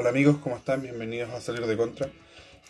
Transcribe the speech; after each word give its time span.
Hola 0.00 0.10
amigos, 0.10 0.36
¿cómo 0.40 0.56
están? 0.56 0.80
Bienvenidos 0.80 1.30
a 1.30 1.40
Salir 1.40 1.66
de 1.66 1.76
Contra, 1.76 2.08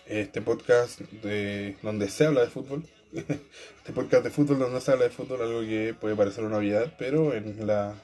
este 0.07 0.41
podcast 0.41 1.01
de 1.01 1.77
donde 1.83 2.09
se 2.09 2.25
habla 2.25 2.41
de 2.41 2.47
fútbol. 2.47 2.85
Este 3.12 3.93
podcast 3.93 4.25
de 4.25 4.31
fútbol 4.31 4.59
donde 4.59 4.81
se 4.81 4.93
habla 4.93 5.05
de 5.05 5.11
fútbol, 5.11 5.43
algo 5.43 5.61
que 5.61 5.95
puede 6.01 6.17
parecer 6.17 6.43
una 6.45 6.57
novedad, 6.57 6.95
pero 6.99 7.35
en 7.35 7.67
la 7.67 7.95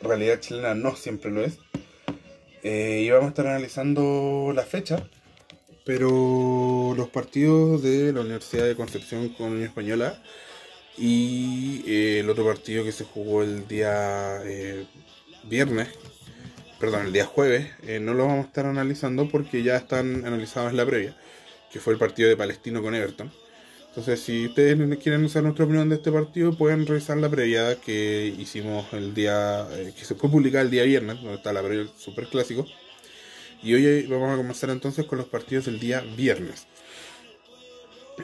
realidad 0.00 0.38
chilena 0.38 0.76
no 0.76 0.94
siempre 0.94 1.32
lo 1.32 1.42
es. 1.42 1.58
Eh, 2.62 3.02
y 3.04 3.10
vamos 3.10 3.26
a 3.26 3.28
estar 3.30 3.48
analizando 3.48 4.52
la 4.54 4.62
fecha, 4.62 5.08
pero 5.84 6.94
los 6.96 7.08
partidos 7.08 7.82
de 7.82 8.12
la 8.12 8.20
Universidad 8.20 8.66
de 8.66 8.76
Concepción 8.76 9.30
con 9.30 9.48
Unión 9.48 9.64
Española 9.64 10.22
y 10.96 11.82
eh, 11.84 12.20
el 12.20 12.30
otro 12.30 12.44
partido 12.44 12.84
que 12.84 12.92
se 12.92 13.02
jugó 13.02 13.42
el 13.42 13.66
día 13.66 14.40
eh, 14.44 14.86
viernes, 15.42 15.88
perdón, 16.78 17.06
el 17.06 17.12
día 17.12 17.24
jueves, 17.24 17.68
eh, 17.82 18.00
no 18.00 18.14
lo 18.14 18.26
vamos 18.26 18.44
a 18.44 18.48
estar 18.48 18.66
analizando 18.66 19.28
porque 19.28 19.62
ya 19.62 19.76
están 19.76 20.24
analizados 20.24 20.70
en 20.70 20.76
la 20.76 20.86
previa, 20.86 21.16
que 21.72 21.80
fue 21.80 21.92
el 21.92 21.98
partido 21.98 22.28
de 22.28 22.36
Palestino 22.36 22.82
con 22.82 22.94
Everton. 22.94 23.32
Entonces, 23.88 24.20
si 24.20 24.46
ustedes 24.46 24.98
quieren 24.98 25.24
usar 25.24 25.42
nuestra 25.42 25.64
opinión 25.64 25.88
de 25.88 25.96
este 25.96 26.12
partido, 26.12 26.56
pueden 26.56 26.86
revisar 26.86 27.16
la 27.16 27.28
previa 27.28 27.80
que 27.80 28.32
hicimos 28.38 28.86
el 28.92 29.12
día, 29.12 29.66
eh, 29.72 29.92
que 29.96 30.04
se 30.04 30.14
fue 30.14 30.30
publicada 30.30 30.62
el 30.62 30.70
día 30.70 30.84
viernes, 30.84 31.16
donde 31.16 31.34
está 31.34 31.52
la 31.52 31.62
previa 31.62 31.88
super 31.96 32.26
clásico. 32.28 32.64
Y 33.62 33.74
hoy 33.74 34.06
vamos 34.06 34.32
a 34.32 34.36
comenzar 34.36 34.70
entonces 34.70 35.04
con 35.04 35.18
los 35.18 35.26
partidos 35.26 35.64
del 35.64 35.80
día 35.80 36.04
viernes. 36.16 36.66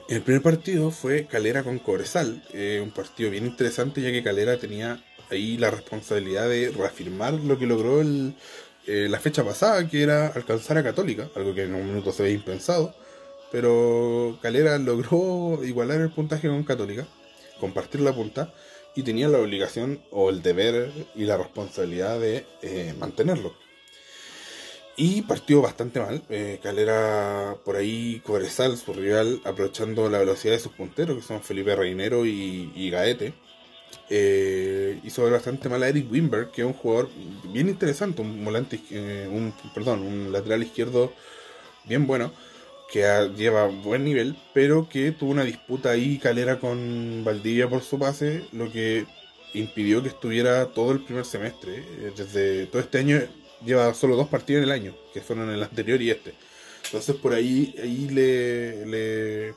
El 0.09 0.23
primer 0.23 0.43
partido 0.43 0.91
fue 0.91 1.27
Calera 1.27 1.63
con 1.63 1.79
Cobresal, 1.79 2.43
eh, 2.53 2.81
un 2.83 2.91
partido 2.91 3.31
bien 3.31 3.47
interesante 3.47 4.01
ya 4.01 4.13
que 4.13 4.23
Calera 4.23 4.59
tenía 4.59 5.03
ahí 5.35 5.57
la 5.57 5.71
responsabilidad 5.71 6.49
de 6.49 6.71
reafirmar 6.71 7.35
lo 7.35 7.59
que 7.59 7.67
logró 7.67 8.01
el, 8.01 8.35
eh, 8.87 9.09
la 9.09 9.19
fecha 9.19 9.45
pasada, 9.45 9.89
que 9.89 10.03
era 10.03 10.29
alcanzar 10.29 10.77
a 10.77 10.83
Católica, 10.83 11.29
algo 11.35 11.55
que 11.55 11.63
en 11.63 11.75
un 11.75 11.87
minuto 11.87 12.13
se 12.13 12.23
ve 12.23 12.33
impensado, 12.33 12.95
pero 13.51 14.39
Calera 14.43 14.79
logró 14.79 15.65
igualar 15.65 16.01
el 16.01 16.11
puntaje 16.11 16.49
con 16.49 16.65
Católica, 16.65 17.07
compartir 17.61 18.03
la 18.03 18.15
punta, 18.15 18.53
y 18.95 19.03
tenía 19.03 19.29
la 19.29 19.39
obligación 19.39 20.01
o 20.11 20.31
el 20.31 20.43
deber 20.43 20.93
y 21.15 21.25
la 21.25 21.37
responsabilidad 21.37 22.21
de 22.21 22.47
eh, 22.63 22.95
mantenerlo. 22.99 23.55
Y 24.97 25.23
partió 25.23 25.61
bastante 25.61 25.99
mal. 25.99 26.23
Eh, 26.29 26.61
Calera 26.63 27.57
por 27.65 27.75
ahí, 27.75 28.21
Cobresal, 28.25 28.77
su 28.77 28.93
rival, 28.93 29.41
aprovechando 29.45 30.09
la 30.09 30.19
velocidad 30.19 30.55
de 30.55 30.61
sus 30.61 30.73
punteros, 30.73 31.17
que 31.17 31.23
son 31.23 31.43
Felipe 31.43 31.75
Reinero 31.75 32.25
y, 32.27 32.71
y 32.77 32.91
Gaete 32.91 33.35
eh, 34.11 35.01
hizo 35.03 35.23
ver 35.25 35.33
bastante 35.33 35.69
mal 35.69 35.83
a 35.83 35.89
Eric 35.89 36.11
Wimberg, 36.11 36.51
que 36.51 36.63
es 36.63 36.67
un 36.67 36.75
jugador 36.75 37.11
bien 37.53 37.69
interesante, 37.69 38.23
un 38.23 38.45
volante, 38.45 38.81
eh, 38.91 39.29
un, 39.31 39.53
perdón, 39.75 40.03
un 40.03 40.33
lateral 40.33 40.63
izquierdo 40.63 41.13
bien 41.85 42.07
bueno, 42.07 42.33
que 42.91 43.03
lleva 43.37 43.67
buen 43.67 44.05
nivel, 44.05 44.37
pero 44.53 44.89
que 44.89 45.13
tuvo 45.13 45.31
una 45.31 45.45
disputa 45.45 45.91
ahí 45.91 46.19
calera 46.19 46.59
con 46.61 47.23
Valdivia 47.25 47.69
por 47.69 47.83
su 47.83 47.99
pase, 47.99 48.45
lo 48.53 48.71
que 48.71 49.07
impidió 49.55 50.03
que 50.03 50.09
estuviera 50.09 50.67
todo 50.67 50.93
el 50.93 51.01
primer 51.01 51.25
semestre. 51.25 51.79
Eh, 51.79 52.13
desde 52.17 52.67
todo 52.67 52.83
este 52.83 52.99
año 52.99 53.21
lleva 53.65 53.95
solo 53.95 54.17
dos 54.17 54.29
partidos 54.29 54.59
en 54.59 54.65
el 54.65 54.73
año, 54.73 54.95
que 55.13 55.21
fueron 55.21 55.51
el 55.51 55.63
anterior 55.63 56.01
y 56.03 56.11
este. 56.11 56.35
Entonces 56.85 57.17
por 57.17 57.33
ahí, 57.33 57.75
ahí 57.83 58.09
le, 58.11 58.87
le 58.87 59.55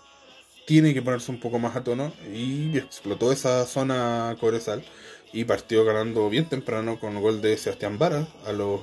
tiene 0.67 0.93
que 0.93 1.01
ponerse 1.01 1.31
un 1.31 1.39
poco 1.39 1.59
más 1.59 1.77
a 1.77 1.83
tono 1.85 2.11
y 2.35 2.77
explotó 2.77 3.31
esa 3.31 3.65
zona 3.65 4.35
Cobresal 4.37 4.83
y 5.31 5.45
partió 5.45 5.85
ganando 5.85 6.29
bien 6.29 6.43
temprano 6.49 6.99
con 6.99 7.15
el 7.15 7.21
gol 7.21 7.41
de 7.41 7.57
Sebastián 7.57 7.97
Vara 7.97 8.27
a 8.45 8.51
los 8.51 8.81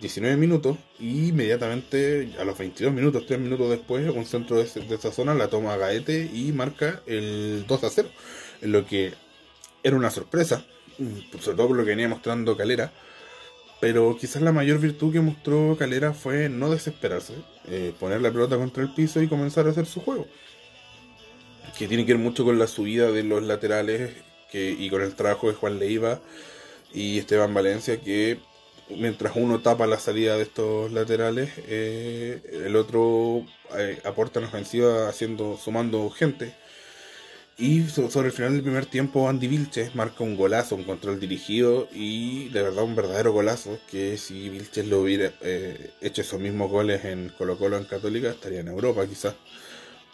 19 0.00 0.38
minutos 0.38 0.78
y 0.98 1.28
inmediatamente 1.28 2.30
a 2.40 2.44
los 2.44 2.56
22 2.56 2.94
minutos, 2.94 3.26
3 3.26 3.40
minutos 3.40 3.68
después, 3.68 4.08
un 4.08 4.24
centro 4.24 4.56
de, 4.56 4.62
esa 4.62 5.12
zona 5.12 5.34
la 5.34 5.48
toma 5.48 5.76
Gaete 5.76 6.30
y 6.32 6.50
marca 6.52 7.02
el 7.04 7.66
2 7.68 7.84
a 7.84 7.90
0, 7.90 8.08
en 8.62 8.72
lo 8.72 8.86
que 8.86 9.12
era 9.82 9.96
una 9.96 10.10
sorpresa, 10.10 10.64
sobre 11.40 11.56
todo 11.58 11.68
por 11.68 11.76
lo 11.76 11.84
que 11.84 11.90
venía 11.90 12.08
mostrando 12.08 12.56
Calera. 12.56 12.90
Pero 13.80 14.16
quizás 14.18 14.40
la 14.40 14.50
mayor 14.50 14.78
virtud 14.78 15.12
que 15.12 15.20
mostró 15.20 15.76
Calera 15.78 16.14
fue 16.14 16.48
no 16.48 16.70
desesperarse, 16.70 17.34
eh, 17.66 17.92
poner 18.00 18.22
la 18.22 18.32
pelota 18.32 18.56
contra 18.56 18.82
el 18.82 18.94
piso 18.94 19.20
y 19.20 19.28
comenzar 19.28 19.66
a 19.66 19.70
hacer 19.70 19.84
su 19.84 20.00
juego 20.00 20.26
que 21.78 21.86
tiene 21.86 22.04
que 22.04 22.14
ver 22.14 22.22
mucho 22.22 22.44
con 22.44 22.58
la 22.58 22.66
subida 22.66 23.12
de 23.12 23.22
los 23.22 23.42
laterales 23.44 24.10
que, 24.50 24.70
y 24.70 24.90
con 24.90 25.00
el 25.00 25.14
trabajo 25.14 25.48
de 25.48 25.54
Juan 25.54 25.78
Leiva 25.78 26.20
y 26.92 27.18
Esteban 27.18 27.54
Valencia, 27.54 28.00
que 28.00 28.40
mientras 28.90 29.36
uno 29.36 29.60
tapa 29.60 29.86
la 29.86 29.98
salida 29.98 30.36
de 30.36 30.42
estos 30.42 30.90
laterales, 30.90 31.50
eh, 31.68 32.42
el 32.64 32.74
otro 32.74 33.44
eh, 33.76 34.00
aporta 34.04 34.40
en 34.40 34.46
ofensiva 34.46 35.08
haciendo, 35.08 35.56
sumando 35.56 36.10
gente. 36.10 36.54
Y 37.58 37.82
sobre 37.88 38.28
el 38.28 38.32
final 38.32 38.52
del 38.52 38.62
primer 38.62 38.86
tiempo, 38.86 39.28
Andy 39.28 39.48
Vilches 39.48 39.94
marca 39.96 40.22
un 40.22 40.36
golazo, 40.36 40.76
un 40.76 40.84
control 40.84 41.18
dirigido 41.18 41.88
y 41.92 42.48
de 42.50 42.62
verdad 42.62 42.84
un 42.84 42.94
verdadero 42.94 43.32
golazo. 43.32 43.78
Que 43.90 44.16
si 44.16 44.48
Vilches 44.48 44.86
lo 44.86 45.00
hubiera 45.00 45.32
eh, 45.42 45.90
hecho 46.00 46.22
esos 46.22 46.40
mismos 46.40 46.70
goles 46.70 47.04
en 47.04 47.30
Colo 47.30 47.58
Colo 47.58 47.76
en 47.76 47.84
Católica, 47.84 48.30
estaría 48.30 48.60
en 48.60 48.68
Europa 48.68 49.04
quizás 49.06 49.34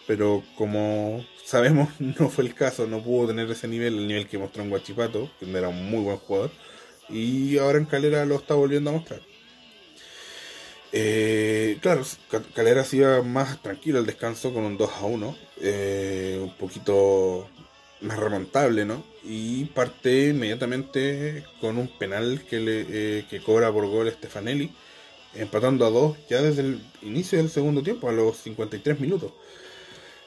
pero 0.07 0.43
como 0.57 1.25
sabemos 1.45 1.89
no 1.99 2.29
fue 2.29 2.45
el 2.45 2.55
caso, 2.55 2.87
no 2.87 3.03
pudo 3.03 3.29
tener 3.29 3.51
ese 3.51 3.69
nivel, 3.69 3.99
el 3.99 4.07
nivel 4.07 4.29
que 4.29 4.39
mostró 4.39 4.63
en 4.63 4.71
Guachipato, 4.71 5.31
que 5.39 5.51
era 5.51 5.69
un 5.69 5.91
muy 5.91 6.03
buen 6.03 6.19
jugador, 6.19 6.51
y 7.09 7.59
ahora 7.59 7.79
en 7.79 7.85
Calera 7.85 8.25
lo 8.25 8.37
está 8.37 8.55
volviendo 8.55 8.91
a 8.91 8.95
mostrar. 8.95 9.21
Eh, 10.97 11.79
claro, 11.83 12.03
Calera 12.55 12.85
se 12.85 12.99
iba 12.99 13.21
más 13.23 13.61
tranquilo 13.61 13.99
al 13.99 14.07
descanso 14.07 14.55
con 14.55 14.65
un 14.65 14.77
2 14.77 14.91
a 14.93 15.05
1, 15.07 15.37
eh, 15.61 16.41
un 16.41 16.55
poquito 16.57 17.49
más 18.01 18.19
remontable, 18.19 18.85
¿no? 18.85 19.03
Y 19.25 19.65
parte 19.67 20.29
inmediatamente 20.29 21.45
con 21.61 21.79
un 21.79 21.89
penal 21.89 22.45
que, 22.49 22.61
le, 22.61 22.87
eh, 22.89 23.27
que 23.29 23.43
cobra 23.43 23.73
por 23.73 23.87
gol 23.89 24.11
Stefanelli, 24.11 24.71
empatando 25.35 25.85
a 25.85 25.91
2 25.91 26.17
ya 26.29 26.43
desde 26.43 26.63
el 26.63 26.81
inicio 27.03 27.39
del 27.39 27.51
segundo 27.51 27.83
tiempo, 27.83 28.09
a 28.09 28.13
los 28.13 28.37
53 28.39 29.01
minutos. 29.01 29.33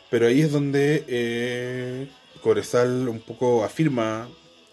Pero 0.09 0.27
ahí 0.27 0.41
es 0.41 0.51
donde 0.51 1.03
eh, 1.07 2.07
un 3.09 3.19
poco 3.19 3.63
afirma 3.63 4.27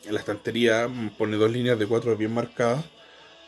en 0.04 0.14
la 0.14 0.20
estantería, 0.20 0.88
pone 1.18 1.36
dos 1.36 1.50
líneas 1.50 1.78
de 1.78 1.86
cuatro 1.86 2.16
bien 2.16 2.32
marcadas 2.32 2.84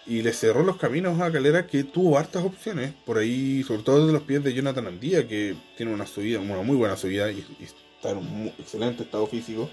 y 0.06 0.22
le 0.22 0.32
cerró 0.32 0.62
los 0.62 0.76
caminos 0.76 1.20
a 1.20 1.30
Calera 1.30 1.66
que 1.66 1.84
tuvo 1.84 2.18
hartas 2.18 2.44
opciones. 2.44 2.92
Por 3.04 3.18
ahí, 3.18 3.62
sobre 3.62 3.82
todo 3.82 4.00
desde 4.00 4.12
los 4.12 4.22
pies 4.22 4.42
de 4.42 4.54
Jonathan 4.54 4.86
Andía, 4.86 5.26
que 5.26 5.54
tiene 5.76 5.92
una 5.92 6.06
subida, 6.06 6.40
una 6.40 6.62
muy 6.62 6.76
buena 6.76 6.96
subida 6.96 7.30
y, 7.30 7.44
está 7.60 8.10
en 8.10 8.18
un 8.18 8.52
excelente 8.58 9.02
estado 9.02 9.26
físico. 9.26 9.68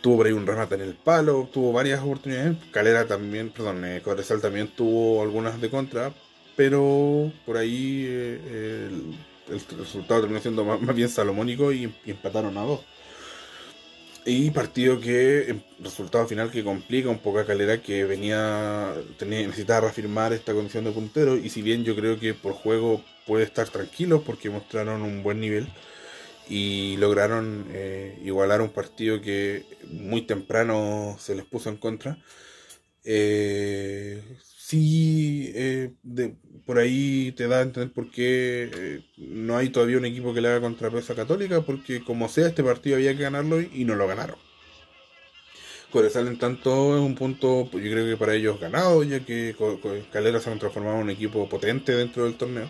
Tuvo 0.00 0.18
por 0.18 0.26
ahí 0.26 0.32
un 0.32 0.46
remate 0.46 0.74
en 0.74 0.82
el 0.82 0.94
palo, 0.94 1.48
tuvo 1.52 1.72
varias 1.72 2.02
oportunidades. 2.02 2.56
Calera 2.72 3.06
también, 3.06 3.50
perdón, 3.50 3.84
eh, 3.84 4.02
también 4.40 4.68
tuvo 4.68 5.22
algunas 5.22 5.60
de 5.60 5.70
contra, 5.70 6.12
pero 6.56 7.32
por 7.46 7.56
ahí 7.56 8.04
eh, 8.06 8.90
resultado 9.48 10.20
terminó 10.20 10.40
siendo 10.40 10.64
más, 10.64 10.94
bien 10.94 11.08
salomónico 11.08 11.72
y, 11.72 11.92
empataron 12.06 12.56
a 12.58 12.62
dos. 12.62 12.80
Y 14.26 14.50
partido 14.52 15.00
que, 15.00 15.60
resultado 15.80 16.26
final 16.26 16.50
que 16.50 16.64
complica 16.64 17.10
un 17.10 17.18
poco 17.18 17.40
a 17.40 17.44
Calera 17.44 17.82
que 17.82 18.04
venía, 18.04 18.94
tenía, 19.18 19.40
necesitaba 19.46 19.82
reafirmar 19.82 20.32
esta 20.32 20.54
condición 20.54 20.84
de 20.84 20.92
puntero 20.92 21.36
y 21.36 21.50
si 21.50 21.60
bien 21.60 21.84
yo 21.84 21.94
creo 21.94 22.18
que 22.18 22.32
por 22.32 22.54
juego 22.54 23.02
puede 23.26 23.44
estar 23.44 23.68
tranquilo 23.68 24.22
porque 24.22 24.48
mostraron 24.48 25.02
un 25.02 25.22
buen 25.22 25.40
nivel 25.40 25.68
y 26.48 26.96
lograron 26.98 27.66
eh, 27.72 28.18
igualar 28.24 28.60
un 28.60 28.70
partido 28.70 29.20
que 29.20 29.64
muy 29.90 30.22
temprano 30.22 31.16
se 31.18 31.34
les 31.34 31.44
puso 31.44 31.70
en 31.70 31.76
contra. 31.76 32.18
Eh, 33.04 34.22
sí, 34.42 35.52
eh, 35.54 35.92
por 36.66 36.78
ahí 36.78 37.32
te 37.32 37.46
da 37.48 37.58
a 37.58 37.62
entender 37.62 37.92
por 37.92 38.10
qué 38.10 38.70
eh, 38.74 39.00
no 39.18 39.56
hay 39.56 39.68
todavía 39.70 39.98
un 39.98 40.06
equipo 40.06 40.32
que 40.32 40.40
le 40.40 40.48
haga 40.48 40.60
contrapeso 40.60 41.12
a 41.12 41.16
Católica, 41.16 41.60
porque 41.62 42.02
como 42.02 42.28
sea, 42.28 42.48
este 42.48 42.64
partido 42.64 42.96
había 42.96 43.14
que 43.16 43.22
ganarlo 43.22 43.60
y, 43.60 43.84
no 43.84 43.94
lo 43.94 44.06
ganaron. 44.06 44.36
Corezal, 45.90 46.26
en 46.26 46.38
tanto, 46.38 46.96
es 46.96 47.02
un 47.02 47.14
punto, 47.14 47.68
pues, 47.70 47.84
yo 47.84 47.90
creo 47.92 48.06
que 48.06 48.16
para 48.16 48.34
ellos 48.34 48.58
ganado, 48.58 49.04
ya 49.04 49.20
que 49.20 49.54
Calera 50.10 50.40
se 50.40 50.50
han 50.50 50.58
transformado 50.58 50.96
en 50.96 51.02
un 51.04 51.10
equipo 51.10 51.48
potente 51.48 51.92
dentro 51.92 52.24
del 52.24 52.34
torneo. 52.34 52.68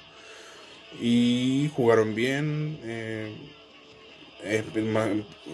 Y 1.00 1.70
jugaron 1.75 2.14
bien, 2.14 2.79
eh, 2.85 3.35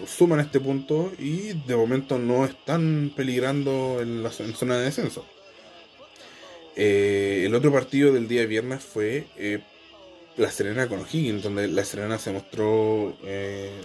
suman 0.05 0.39
este 0.41 0.59
punto 0.59 1.11
y 1.17 1.53
de 1.65 1.75
momento 1.75 2.19
no 2.19 2.45
están 2.45 3.11
peligrando 3.15 3.99
en 4.01 4.21
la 4.23 4.31
en 4.39 4.53
zona 4.53 4.77
de 4.77 4.85
descenso. 4.85 5.25
Eh, 6.75 7.43
el 7.45 7.55
otro 7.55 7.71
partido 7.71 8.13
del 8.13 8.27
día 8.27 8.41
de 8.41 8.47
viernes 8.47 8.83
fue 8.83 9.27
eh, 9.37 9.59
La 10.37 10.51
Serena 10.51 10.87
con 10.87 10.99
O'Higgins, 11.01 11.43
donde 11.43 11.67
La 11.67 11.85
Serena 11.85 12.17
se 12.19 12.31
mostró 12.31 13.17
eh, 13.23 13.81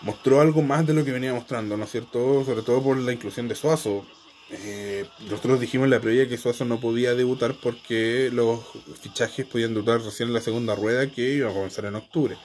mostró 0.00 0.40
algo 0.40 0.62
más 0.62 0.86
de 0.86 0.94
lo 0.94 1.04
que 1.04 1.12
venía 1.12 1.32
mostrando, 1.34 1.76
¿no 1.76 1.84
es 1.84 1.90
cierto? 1.90 2.44
Sobre 2.44 2.62
todo 2.62 2.82
por 2.82 2.96
la 2.98 3.12
inclusión 3.12 3.48
de 3.48 3.54
Suazo. 3.54 4.06
eh, 4.50 5.06
nosotros 5.20 5.60
dijimos 5.60 5.86
en 5.86 5.90
la 5.92 6.00
previa 6.00 6.28
que 6.28 6.36
Suazo 6.38 6.64
no 6.64 6.80
podía 6.80 7.14
debutar 7.14 7.54
porque 7.60 8.30
los 8.32 8.60
fichajes 9.00 9.46
podían 9.46 9.74
debutar 9.74 10.02
recién 10.02 10.28
en 10.28 10.34
la 10.34 10.40
segunda 10.42 10.74
rueda 10.74 11.10
que 11.10 11.22
iba 11.34 11.50
a 11.50 11.54
comenzar 11.54 11.86
en 11.86 11.94
octubre. 11.96 12.38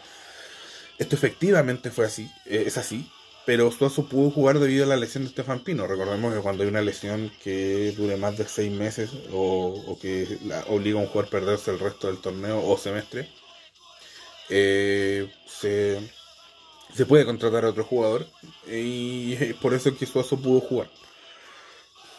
Esto 0.97 1.15
efectivamente 1.15 1.91
fue 1.91 2.05
así, 2.05 2.31
eh, 2.45 2.63
es 2.67 2.77
así, 2.77 3.11
pero 3.47 3.71
Suazo 3.71 4.09
pudo 4.09 4.29
jugar 4.29 4.59
debido 4.59 4.83
a 4.83 4.87
la 4.87 4.97
lesión 4.97 5.23
de 5.23 5.29
Estefan 5.29 5.61
Pino. 5.61 5.87
Recordemos 5.87 6.33
que 6.33 6.41
cuando 6.41 6.63
hay 6.63 6.69
una 6.69 6.81
lesión 6.81 7.31
que 7.41 7.93
dure 7.95 8.17
más 8.17 8.37
de 8.37 8.45
seis 8.45 8.69
meses 8.69 9.09
o, 9.31 9.97
que 10.01 10.37
obliga 10.67 10.99
a 10.99 11.03
un 11.03 11.07
jugador 11.07 11.27
a 11.27 11.31
perderse 11.31 11.71
el 11.71 11.79
resto 11.79 12.07
del 12.07 12.17
torneo 12.17 12.61
o 12.61 12.77
semestre, 12.77 13.29
eh, 14.49 15.31
se, 15.47 16.01
puede 17.05 17.23
contratar 17.23 17.63
a 17.63 17.69
otro 17.69 17.85
jugador 17.85 18.27
y 18.69 19.35
por 19.61 19.73
eso 19.73 19.89
es 19.89 19.95
que 19.97 20.05
Suazo 20.05 20.37
pudo 20.37 20.59
jugar 20.59 20.89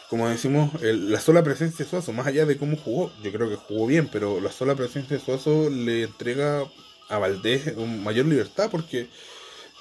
como 0.09 0.27
decimos, 0.27 0.71
la 0.81 1.19
sola 1.19 1.43
presencia 1.43 1.85
de 1.85 1.91
Suazo, 1.91 2.11
más 2.11 2.25
allá 2.25 2.47
de 2.47 2.57
cómo 2.57 2.75
jugó, 2.75 3.11
yo 3.21 3.31
creo 3.31 3.47
que 3.47 3.57
jugó 3.57 3.85
bien, 3.85 4.07
pero 4.07 4.41
la 4.41 4.51
sola 4.51 4.73
presencia 4.73 5.15
de 5.15 5.23
Suazo 5.23 5.69
le 5.69 6.01
entrega 6.01 6.63
a 7.09 7.19
Valdés 7.19 7.77
mayor 7.77 8.25
libertad 8.25 8.69
porque 8.71 9.07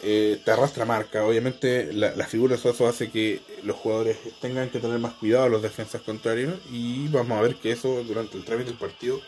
eh, 0.03 0.41
te 0.45 0.51
arrastra 0.51 0.85
marca. 0.85 1.25
Obviamente 1.25 1.93
la, 1.93 2.27
figura 2.27 2.57
de 2.57 2.63
Suazo 2.63 2.87
hace 2.89 3.11
que 3.11 3.41
los 3.63 3.77
jugadores 3.77 4.17
tengan 4.41 4.71
que 4.71 4.79
tener 4.79 4.99
más 4.99 5.15
cuidado 5.15 5.45
a 5.45 5.49
los 5.49 5.63
defensas 5.63 6.03
contrarios 6.03 6.55
y 6.71 7.09
vamos 7.09 7.39
a 7.39 7.43
ver 7.43 7.57
que 7.57 7.73
eso 7.73 8.03
durante 8.05 8.37
el 8.37 8.45
trámite 8.45 8.71
del 8.71 8.79
partido 8.79 9.21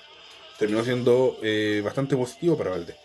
terminó 0.58 0.84
siendo 0.84 1.38
eh, 1.42 1.80
bastante 1.84 2.16
positivo 2.16 2.56
para 2.56 2.70
Valdés. 2.70 2.96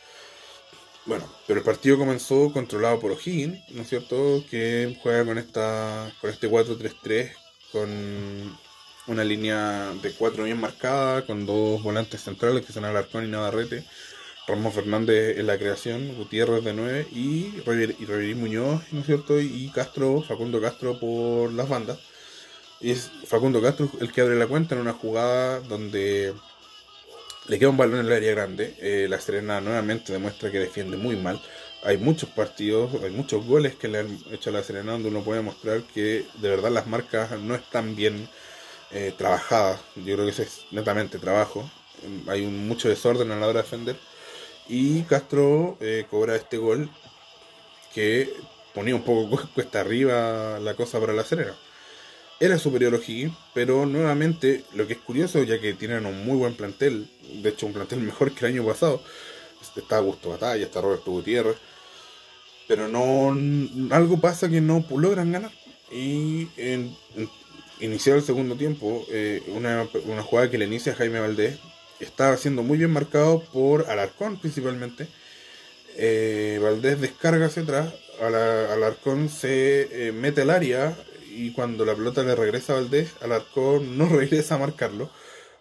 Bueno, 1.06 1.32
pero 1.48 1.60
el 1.60 1.66
partido 1.66 1.98
comenzó 1.98 2.52
controlado 2.52 3.00
por 3.00 3.12
O'Higgins, 3.12 3.60
¿no 3.72 3.84
es 3.84 3.90
cierto? 3.90 4.44
Que 4.50 4.98
juega 5.02 5.24
con 5.24 5.38
esta 5.38 6.12
con 6.20 6.32
este 6.32 6.50
4-3-3 6.50 7.32
con 7.72 8.58
una 9.08 9.24
línea 9.24 9.94
de 10.02 10.12
cuatro 10.14 10.46
bien 10.46 10.60
marcada, 10.60 11.26
con 11.26 11.46
dos 11.46 11.84
volantes 11.84 12.22
centrales 12.22 12.66
que 12.66 12.74
son 12.74 12.86
Alarcón 12.86 13.26
y 13.26 13.28
Navarrete, 13.28 13.84
Ramos 14.48 14.74
Fernández 14.74 15.38
en 15.38 15.48
la 15.48 15.58
creación, 15.58 16.16
Gutiérrez 16.16 16.64
de 16.64 16.74
9 16.74 17.08
y 17.12 17.62
Riverí 17.66 18.36
Muñoz, 18.36 18.82
¿no 18.92 19.00
es 19.02 19.06
cierto? 19.06 19.40
Y 19.40 19.72
Castro, 19.74 20.22
Facundo 20.22 20.62
Castro 20.62 21.00
por 21.00 21.52
las 21.52 21.68
bandas. 21.68 22.00
Es 22.82 23.12
Facundo 23.26 23.62
Castro 23.62 23.90
el 24.00 24.12
que 24.12 24.22
abre 24.22 24.36
la 24.36 24.48
cuenta 24.48 24.76
en 24.76 24.82
una 24.82 24.94
jugada 24.94 25.60
donde 25.62 26.34
le 27.48 27.60
queda 27.60 27.70
un 27.70 27.78
balón 27.78 28.00
en 28.02 28.06
el 28.06 28.14
área 28.14 28.32
grande. 28.32 28.76
Eh, 28.80 29.08
la 29.10 29.20
Serena 29.20 29.62
nuevamente 29.62 30.14
demuestra 30.14 30.52
que 30.52 30.60
defiende 30.60 30.98
muy 30.98 31.16
mal 31.16 31.42
hay 31.86 31.98
muchos 31.98 32.30
partidos, 32.30 32.92
hay 33.04 33.12
muchos 33.12 33.46
goles 33.46 33.76
que 33.76 33.88
le 33.88 34.00
han 34.00 34.20
hecho 34.32 34.50
a 34.50 34.54
la 34.54 34.64
Serena 34.64 34.94
donde 34.94 35.10
uno 35.10 35.24
puede 35.24 35.42
mostrar 35.42 35.84
que 35.84 36.26
de 36.42 36.50
verdad 36.50 36.72
las 36.72 36.88
marcas 36.88 37.32
no 37.40 37.54
están 37.54 37.96
bien 37.96 38.28
eh, 38.92 39.14
trabajadas. 39.16 39.80
Yo 39.96 40.16
creo 40.16 40.26
que 40.26 40.32
eso 40.32 40.42
es 40.42 40.66
netamente 40.72 41.20
trabajo. 41.20 41.70
Hay 42.28 42.42
mucho 42.48 42.90
desorden 42.90 43.32
a 43.32 43.36
la 43.36 43.48
hora 43.48 43.62
de 43.62 43.64
defender. 43.64 43.96
Y 44.68 45.04
Castro 45.04 45.78
eh, 45.80 46.06
cobra 46.10 46.36
este 46.36 46.58
gol 46.58 46.90
que 47.94 48.34
ponía 48.74 48.96
un 48.96 49.04
poco 49.04 49.48
cuesta 49.54 49.82
arriba 49.82 50.60
la 50.60 50.74
cosa 50.76 51.00
para 51.00 51.14
la 51.14 51.24
Serena. 51.24 51.56
Era 52.40 52.60
superior 52.60 52.94
O'Higgins, 52.94 53.34
pero 53.54 53.86
nuevamente 53.86 54.66
lo 54.74 54.86
que 54.88 54.94
es 54.94 55.00
curioso, 55.00 55.42
ya 55.44 55.60
que 55.62 55.74
tienen 55.74 56.06
un 56.06 56.26
muy 56.26 56.36
buen 56.36 56.56
plantel, 56.56 57.10
de 57.42 57.50
hecho 57.50 57.66
un 57.66 57.74
plantel 57.74 58.00
mejor 58.02 58.34
que 58.34 58.46
el 58.46 58.54
año 58.54 58.66
pasado, 58.66 59.02
está 59.76 59.98
Augusto 59.98 60.30
Batalla, 60.30 60.66
está 60.66 60.82
Roberto 60.82 61.12
Gutiérrez, 61.12 61.58
pero 62.68 62.88
no 62.88 63.30
algo 63.96 64.20
pasa 64.20 64.50
que 64.50 64.62
no 64.62 64.84
logran 64.90 65.32
ganar. 65.32 65.52
Y 65.92 66.48
en, 66.58 66.96
iniciar 67.80 68.18
el 68.18 68.24
segundo 68.24 68.56
tiempo, 68.56 69.06
eh, 69.10 69.42
una, 69.48 69.88
jugada 70.24 70.50
que 70.50 70.58
le 70.58 70.66
inicia 70.66 70.96
Jaime 70.96 71.20
Valdés 71.20 71.58
estaba 72.00 72.38
siendo 72.38 72.64
muy 72.64 72.78
bien 72.78 72.92
marcado 72.92 73.42
por 73.54 73.90
Alarcón 73.90 74.40
principalmente. 74.40 75.08
Eh, 75.98 76.60
Valdés 76.62 77.00
descarga 77.00 77.46
hacia 77.46 77.64
atrás, 77.64 77.94
Alarcón 78.22 79.30
se 79.30 80.08
eh, 80.08 80.12
mete 80.12 80.42
al 80.42 80.50
área 80.50 80.98
y 81.30 81.52
cuando 81.54 81.86
la 81.86 81.96
pelota 81.96 82.24
le 82.24 82.36
regresa 82.36 82.74
a 82.74 82.78
Valdés, 82.78 83.14
Alarcón 83.22 83.98
no 83.98 84.08
regresa 84.10 84.56
a 84.56 84.60
marcarlo. 84.60 85.10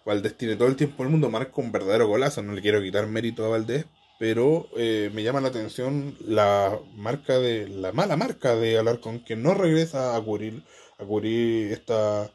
Valdés 0.05 0.37
tiene 0.37 0.55
todo 0.55 0.67
el 0.67 0.75
tiempo 0.75 1.03
el 1.03 1.09
mundo, 1.09 1.29
marca 1.31 1.53
un 1.55 1.71
verdadero 1.71 2.07
golazo, 2.07 2.43
no 2.43 2.53
le 2.53 2.61
quiero 2.61 2.81
quitar 2.81 3.07
mérito 3.07 3.43
a 3.43 3.49
Valdés, 3.49 3.85
pero 4.19 4.67
eh, 4.77 5.09
me 5.13 5.23
llama 5.23 5.41
la 5.41 5.47
atención 5.47 6.15
la 6.21 6.77
marca 6.95 7.39
de 7.39 7.67
la 7.67 7.91
mala 7.91 8.15
marca 8.15 8.55
de 8.55 8.77
Alarcón 8.77 9.19
que 9.23 9.35
no 9.35 9.53
regresa 9.53 10.15
a 10.15 10.21
cubrir 10.21 10.63
a 10.99 11.03
cubrir 11.03 11.73
esta 11.73 12.29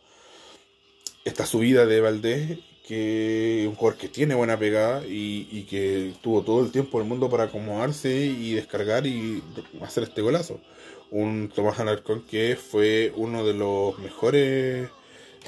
esta 1.24 1.46
subida 1.46 1.86
de 1.86 2.00
Valdés 2.00 2.58
que 2.90 3.66
un 3.68 3.76
jugador 3.76 4.00
que 4.00 4.08
tiene 4.08 4.34
buena 4.34 4.58
pegada 4.58 5.04
y, 5.06 5.64
que 5.70 6.12
tuvo 6.20 6.42
todo 6.42 6.64
el 6.64 6.72
tiempo 6.72 6.98
del 6.98 7.06
mundo 7.06 7.30
para 7.30 7.44
acomodarse 7.44 8.12
y 8.12 8.54
descargar 8.54 9.06
y 9.06 9.44
hacer 9.80 10.02
este 10.02 10.22
golazo 10.22 10.60
un 11.12 11.52
Tomás 11.54 11.78
Alarcón 11.78 12.24
que 12.28 12.56
fue 12.56 13.12
uno 13.14 13.46
de 13.46 13.54
los 13.54 13.96
mejores 14.00 14.88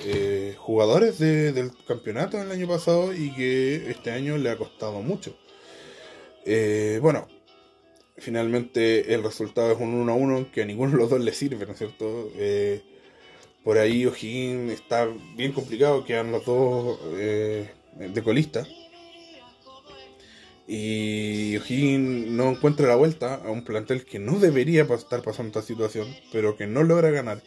eh, 0.04 0.54
jugadores 0.56 1.18
del 1.18 1.72
campeonato 1.84 2.40
el 2.40 2.52
año 2.52 2.68
pasado 2.68 3.12
y 3.12 3.32
que 3.32 3.90
este 3.90 4.12
año 4.12 4.38
le 4.38 4.48
ha 4.48 4.56
costado 4.56 5.02
mucho 5.02 5.36
eh, 6.44 7.00
bueno, 7.02 7.26
finalmente 8.18 9.14
el 9.14 9.24
resultado 9.24 9.72
es 9.72 9.80
un 9.80 9.94
1 9.94 10.12
a 10.12 10.14
1 10.14 10.52
que 10.52 10.62
a 10.62 10.64
ninguno 10.64 10.92
de 10.92 10.98
los 10.98 11.10
dos 11.10 11.20
le 11.20 11.32
sirve, 11.32 11.66
¿no 11.66 11.72
es 11.72 11.78
cierto? 11.78 12.30
Eh, 12.36 12.82
por 13.64 13.78
ahí 13.78 14.06
O'Higgins 14.06 14.72
está 14.72 15.08
bien 15.36 15.52
complicado, 15.52 16.04
quedan 16.04 16.32
los 16.32 16.44
dos 16.44 16.98
eh, 17.14 17.70
de 17.96 18.22
colista. 18.22 18.66
Y 20.66 21.56
O'Higgins 21.56 22.28
no 22.28 22.50
encuentra 22.50 22.88
la 22.88 22.96
vuelta 22.96 23.34
a 23.34 23.50
un 23.50 23.64
plantel 23.64 24.04
que 24.04 24.18
no 24.18 24.38
debería 24.38 24.82
estar 24.82 25.22
pasando 25.22 25.48
esta 25.48 25.62
situación, 25.62 26.08
pero 26.32 26.56
que 26.56 26.66
no 26.66 26.82
logra 26.82 27.10
ganar. 27.10 27.42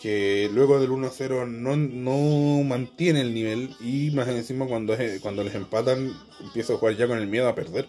Que 0.00 0.50
luego 0.52 0.80
del 0.80 0.90
1-0 0.90 1.48
no, 1.48 1.76
no 1.76 2.64
mantiene 2.64 3.20
el 3.20 3.34
nivel 3.34 3.70
y 3.80 4.10
más 4.10 4.26
encima 4.28 4.66
cuando, 4.66 4.96
cuando 5.20 5.44
les 5.44 5.54
empatan 5.54 6.12
empieza 6.40 6.72
a 6.72 6.76
jugar 6.76 6.96
ya 6.96 7.06
con 7.06 7.18
el 7.18 7.28
miedo 7.28 7.48
a 7.48 7.54
perder. 7.54 7.88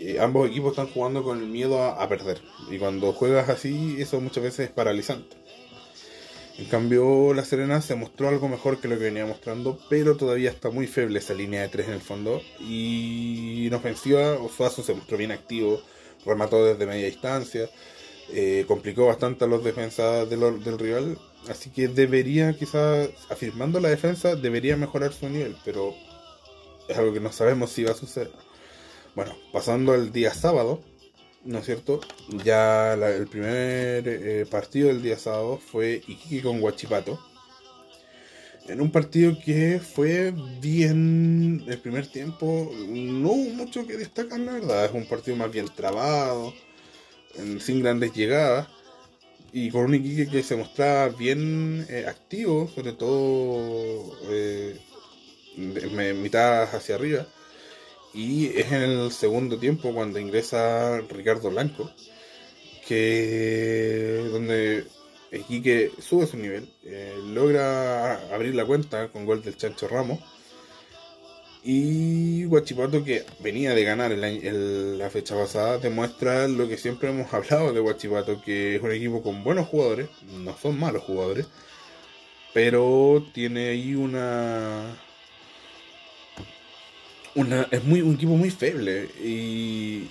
Eh, 0.00 0.18
ambos 0.18 0.48
equipos 0.48 0.70
están 0.70 0.86
jugando 0.86 1.22
con 1.22 1.38
el 1.38 1.46
miedo 1.46 1.82
a, 1.82 2.08
perder. 2.08 2.40
Y 2.70 2.78
cuando 2.78 3.12
juegas 3.12 3.50
así, 3.50 3.96
eso 4.00 4.18
muchas 4.20 4.42
veces 4.42 4.68
es 4.68 4.70
paralizante. 4.70 5.36
En 6.60 6.66
cambio, 6.66 7.32
La 7.32 7.42
Serena 7.42 7.80
se 7.80 7.94
mostró 7.94 8.28
algo 8.28 8.46
mejor 8.46 8.82
que 8.82 8.86
lo 8.86 8.98
que 8.98 9.04
venía 9.04 9.24
mostrando, 9.24 9.78
pero 9.88 10.18
todavía 10.18 10.50
está 10.50 10.68
muy 10.68 10.86
feble 10.86 11.18
esa 11.18 11.32
línea 11.32 11.62
de 11.62 11.68
tres 11.68 11.88
en 11.88 11.94
el 11.94 12.02
fondo. 12.02 12.42
Y 12.60 13.68
en 13.68 13.72
ofensiva, 13.72 14.34
Osuazo 14.34 14.82
se 14.82 14.92
mostró 14.92 15.16
bien 15.16 15.32
activo, 15.32 15.80
remató 16.26 16.62
desde 16.62 16.84
media 16.84 17.06
distancia, 17.06 17.70
eh, 18.34 18.66
complicó 18.68 19.06
bastante 19.06 19.46
a 19.46 19.48
los 19.48 19.64
defensas 19.64 20.28
del 20.28 20.78
rival. 20.78 21.16
Así 21.48 21.70
que 21.70 21.88
debería, 21.88 22.52
quizás, 22.52 23.08
afirmando 23.30 23.80
la 23.80 23.88
defensa, 23.88 24.36
debería 24.36 24.76
mejorar 24.76 25.14
su 25.14 25.30
nivel, 25.30 25.56
pero 25.64 25.94
es 26.90 26.98
algo 26.98 27.14
que 27.14 27.20
no 27.20 27.32
sabemos 27.32 27.70
si 27.70 27.84
va 27.84 27.92
a 27.92 27.94
suceder. 27.94 28.30
Bueno, 29.14 29.34
pasando 29.50 29.94
al 29.94 30.12
día 30.12 30.34
sábado, 30.34 30.82
¿no 31.44 31.58
es 31.58 31.66
cierto? 31.66 32.00
Ya 32.44 32.94
el 32.94 33.26
primer 33.26 34.06
eh, 34.06 34.46
partido 34.50 34.88
del 34.88 35.02
día 35.02 35.18
sábado 35.18 35.58
fue 35.58 36.02
Iquique 36.06 36.42
con 36.42 36.60
Guachipato. 36.60 37.18
En 38.68 38.80
un 38.80 38.90
partido 38.92 39.36
que 39.44 39.80
fue 39.80 40.32
bien 40.60 41.64
el 41.66 41.78
primer 41.78 42.06
tiempo, 42.06 42.70
no 42.88 43.30
hubo 43.32 43.50
mucho 43.50 43.86
que 43.86 43.96
destacar, 43.96 44.38
la 44.38 44.52
verdad. 44.52 44.84
Es 44.84 44.92
un 44.92 45.06
partido 45.06 45.36
más 45.36 45.50
bien 45.50 45.66
trabado, 45.74 46.54
sin 47.58 47.82
grandes 47.82 48.12
llegadas. 48.12 48.68
Y 49.52 49.70
con 49.70 49.86
un 49.86 49.94
Iquique 49.94 50.28
que 50.28 50.42
se 50.44 50.54
mostraba 50.54 51.08
bien 51.08 51.84
eh, 51.88 52.04
activo, 52.06 52.70
sobre 52.72 52.92
todo 52.92 54.16
eh, 54.30 54.78
mitad 55.56 56.62
hacia 56.74 56.94
arriba 56.94 57.26
y 58.12 58.46
es 58.58 58.72
en 58.72 58.82
el 58.82 59.12
segundo 59.12 59.58
tiempo 59.58 59.92
cuando 59.94 60.18
ingresa 60.18 61.00
Ricardo 61.08 61.50
Blanco, 61.50 61.90
que 62.86 64.28
donde 64.32 64.84
Iquique 65.32 65.92
sube 66.00 66.26
su 66.26 66.36
nivel, 66.36 66.68
eh, 66.84 67.14
logra 67.24 68.34
abrir 68.34 68.54
la 68.54 68.64
cuenta 68.64 69.08
con 69.08 69.24
gol 69.26 69.42
del 69.42 69.56
Chancho 69.56 69.86
Ramos. 69.88 70.18
Y 71.62 72.44
Guachipato, 72.46 73.04
que 73.04 73.24
venía 73.40 73.74
de 73.74 73.84
ganar 73.84 74.12
el, 74.12 74.98
la 74.98 75.10
fecha 75.10 75.36
pasada, 75.36 75.78
demuestra 75.78 76.48
lo 76.48 76.66
que 76.66 76.78
siempre 76.78 77.10
hemos 77.10 77.32
hablado 77.34 77.72
de 77.72 77.80
Guachipato, 77.80 78.40
que 78.42 78.76
es 78.76 78.82
un 78.82 78.92
equipo 78.92 79.22
con 79.22 79.44
buenos 79.44 79.68
jugadores, 79.68 80.08
no 80.32 80.56
son 80.56 80.78
malos 80.78 81.04
jugadores, 81.04 81.46
pero 82.54 83.24
tiene 83.34 83.68
ahí 83.68 83.94
una, 83.94 84.96
es 87.34 87.84
muy 87.84 88.02
un 88.02 88.14
equipo 88.14 88.32
muy 88.32 88.50
feble 88.50 89.08
y, 89.22 90.10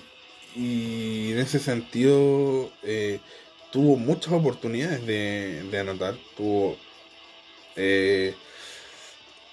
y 0.56 1.32
en 1.32 1.38
ese 1.38 1.58
sentido 1.58 2.70
eh, 2.82 3.20
tuvo 3.70 3.96
muchas 3.96 4.32
oportunidades 4.32 5.06
de, 5.06 5.78
anotar 5.78 6.16
tuvo 6.36 6.76
Eh, 7.76 8.34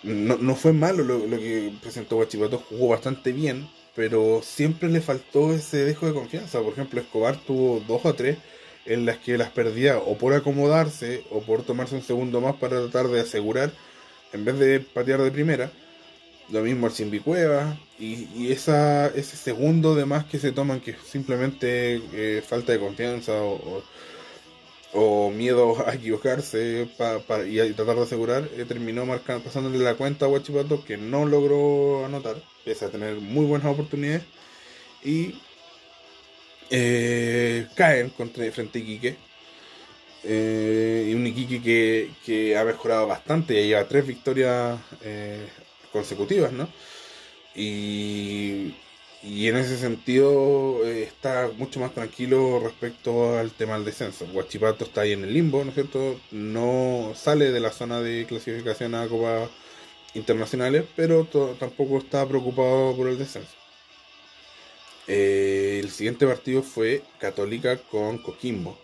no, 0.04 0.38
no, 0.38 0.56
fue 0.56 0.74
malo 0.74 1.04
lo, 1.04 1.26
lo 1.28 1.38
que 1.38 1.74
presentó 1.82 2.16
Guachipato, 2.18 2.60
jugó 2.60 2.90
bastante 2.90 3.32
bien, 3.32 3.70
pero 3.96 4.42
siempre 4.44 4.90
le 4.90 5.02
faltó 5.02 5.54
ese 5.54 5.78
dejo 5.86 6.06
de 6.08 6.14
confianza. 6.14 6.62
Por 6.62 6.74
ejemplo, 6.74 7.02
Escobar 7.02 7.38
tuvo 7.38 7.80
dos 7.88 8.06
o 8.06 8.14
tres 8.14 8.38
en 8.86 9.06
las 9.06 9.18
que 9.18 9.38
las 9.38 9.50
perdía 9.52 9.98
o 9.98 10.18
por 10.18 10.34
acomodarse 10.34 11.24
o 11.32 11.42
por 11.42 11.64
tomarse 11.64 11.96
un 11.96 12.04
segundo 12.04 12.42
más 12.42 12.56
para 12.58 12.80
tratar 12.82 13.08
de 13.10 13.22
asegurar 13.22 13.72
en 14.34 14.46
vez 14.46 14.60
de 14.60 14.80
patear 14.80 15.22
de 15.22 15.32
primera. 15.32 15.72
Lo 16.50 16.62
mismo 16.62 16.88
el 16.88 16.94
Simbicueva 16.94 17.78
y, 18.00 18.52
ese 18.52 19.24
segundo 19.24 19.96
de 19.96 20.06
más 20.06 20.26
que 20.26 20.40
se 20.40 20.52
toman 20.54 20.80
que 20.80 20.96
simplemente 21.06 22.02
eh, 22.14 22.42
falta 22.48 22.72
de 22.72 22.80
confianza 22.80 23.34
o, 23.42 23.84
miedo 25.32 25.76
a 25.86 25.94
equivocarse 25.94 26.84
y, 26.84 27.74
tratar 27.74 27.98
de 27.98 28.02
asegurar, 28.04 28.50
eh, 28.56 28.66
terminó 28.66 29.06
marcando, 29.06 29.44
pasándole 29.44 29.78
la 29.80 29.96
cuenta 29.96 30.26
a 30.26 30.30
Huachipato 30.30 30.84
que 30.84 30.98
no 30.98 31.26
logró 31.26 32.06
anotar, 32.06 32.38
pese 32.66 32.86
a 32.86 32.90
tener 32.90 33.16
muy 33.16 33.46
buenas 33.46 33.68
oportunidades. 33.68 34.24
Y 35.04 35.40
eh, 36.70 37.68
caen 37.76 38.10
contra, 38.10 38.50
frente 38.52 38.80
a 38.80 38.82
Iquique. 38.82 39.18
Y 40.24 41.14
un 41.14 41.28
Iquique 41.28 41.62
que, 41.62 42.10
que, 42.26 42.58
ha 42.58 42.64
mejorado 42.66 43.08
bastante, 43.08 43.54
ya 43.56 43.62
lleva 43.62 43.88
tres 43.88 44.08
victorias 44.08 44.80
eh, 45.04 45.48
consecutivas, 45.92 46.52
¿no? 46.52 46.68
Y, 47.56 48.76
y, 49.24 49.48
en 49.48 49.58
ese 49.58 49.78
sentido 49.78 50.86
eh, 50.86 51.04
está 51.04 51.50
mucho 51.58 51.80
más 51.80 51.94
tranquilo 51.94 52.60
respecto 52.60 53.38
al 53.38 53.52
tema 53.52 53.76
del 53.76 53.86
descenso. 53.86 54.28
Guachipato 54.32 54.86
está 54.86 55.02
ahí 55.02 55.14
en 55.14 55.24
el 55.24 55.34
limbo, 55.34 55.64
¿no 55.64 55.70
es 55.70 55.76
cierto? 55.76 56.20
No 56.32 57.14
sale 57.16 57.52
de 57.52 57.60
la 57.60 57.72
zona 57.72 58.02
de 58.02 58.26
clasificación 58.28 58.96
a 58.96 59.08
Copa 59.08 59.50
internacionales, 60.14 60.86
pero 60.96 61.26
tampoco 61.60 62.00
está 62.00 62.28
preocupado 62.28 62.96
por 62.96 63.08
el 63.08 63.18
descenso. 63.18 63.56
Eh, 65.08 65.80
el 65.82 65.90
siguiente 65.90 66.28
partido 66.28 66.62
fue 66.64 67.02
Católica 67.20 67.78
con 67.78 68.18
Coquimbo. 68.18 68.78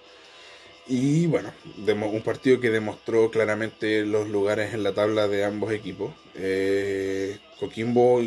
Y 0.88 1.28
bueno, 1.28 1.52
un 1.78 2.22
partido 2.24 2.60
que 2.60 2.70
demostró 2.70 3.32
claramente 3.32 4.06
los 4.06 4.28
lugares 4.28 4.74
en 4.74 4.84
la 4.84 4.94
tabla 4.94 5.28
de 5.28 5.46
ambos 5.46 5.72
equipos. 5.72 6.14
Eh, 6.36 7.40
Coquimbo 7.60 8.22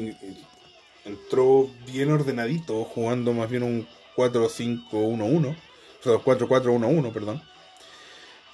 entró 1.05 1.69
bien 1.93 2.11
ordenadito, 2.11 2.85
jugando 2.85 3.33
más 3.35 3.51
bien 3.51 3.63
un 3.63 3.87
4-5-1-1, 4.17 5.51
o 5.51 6.03
sea, 6.03 6.13
4-4-1-1, 6.15 7.13
perdón. 7.13 7.43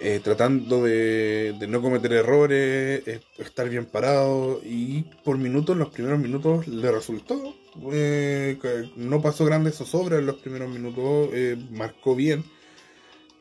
Eh, 0.05 0.21
tratando 0.21 0.83
de, 0.83 1.55
no 1.69 1.81
cometer 1.81 2.13
errores, 2.13 3.05
estar 3.39 3.69
bien 3.69 3.87
parado 3.87 4.61
y 4.65 5.03
por 5.23 5.39
minutos, 5.39 5.75
en 5.75 5.79
los 5.79 5.91
primeros 5.91 6.19
minutos 6.19 6.67
le 6.67 6.91
resultó. 6.91 7.55
Eh, 7.93 8.59
no 8.97 9.23
pasó 9.23 9.45
grandes 9.45 9.77
zozobras 9.77 10.19
en 10.19 10.27
los 10.27 10.37
primeros 10.37 10.69
minutos, 10.71 11.29
eh, 11.33 11.57
marcó 11.71 12.17
bien. 12.17 12.45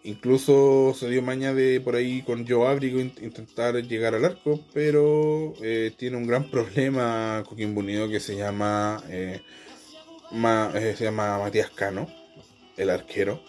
Incluso 0.03 0.95
se 0.97 1.09
dio 1.09 1.21
maña 1.21 1.53
de 1.53 1.79
por 1.79 1.95
ahí 1.95 2.23
con 2.23 2.47
Joe 2.47 2.67
Abrigo 2.67 2.99
intentar 2.99 3.75
llegar 3.83 4.15
al 4.15 4.25
arco, 4.25 4.59
pero 4.73 5.53
tiene 5.97 6.17
un 6.17 6.25
gran 6.25 6.49
problema 6.51 7.43
Coquimbo 7.47 7.81
Unido 7.81 8.09
que 8.09 8.19
se 8.19 8.35
llama, 8.35 9.03
se 9.07 10.95
llama 10.99 11.37
Matías 11.37 11.69
Cano, 11.69 12.07
el 12.77 12.89
arquero 12.89 13.43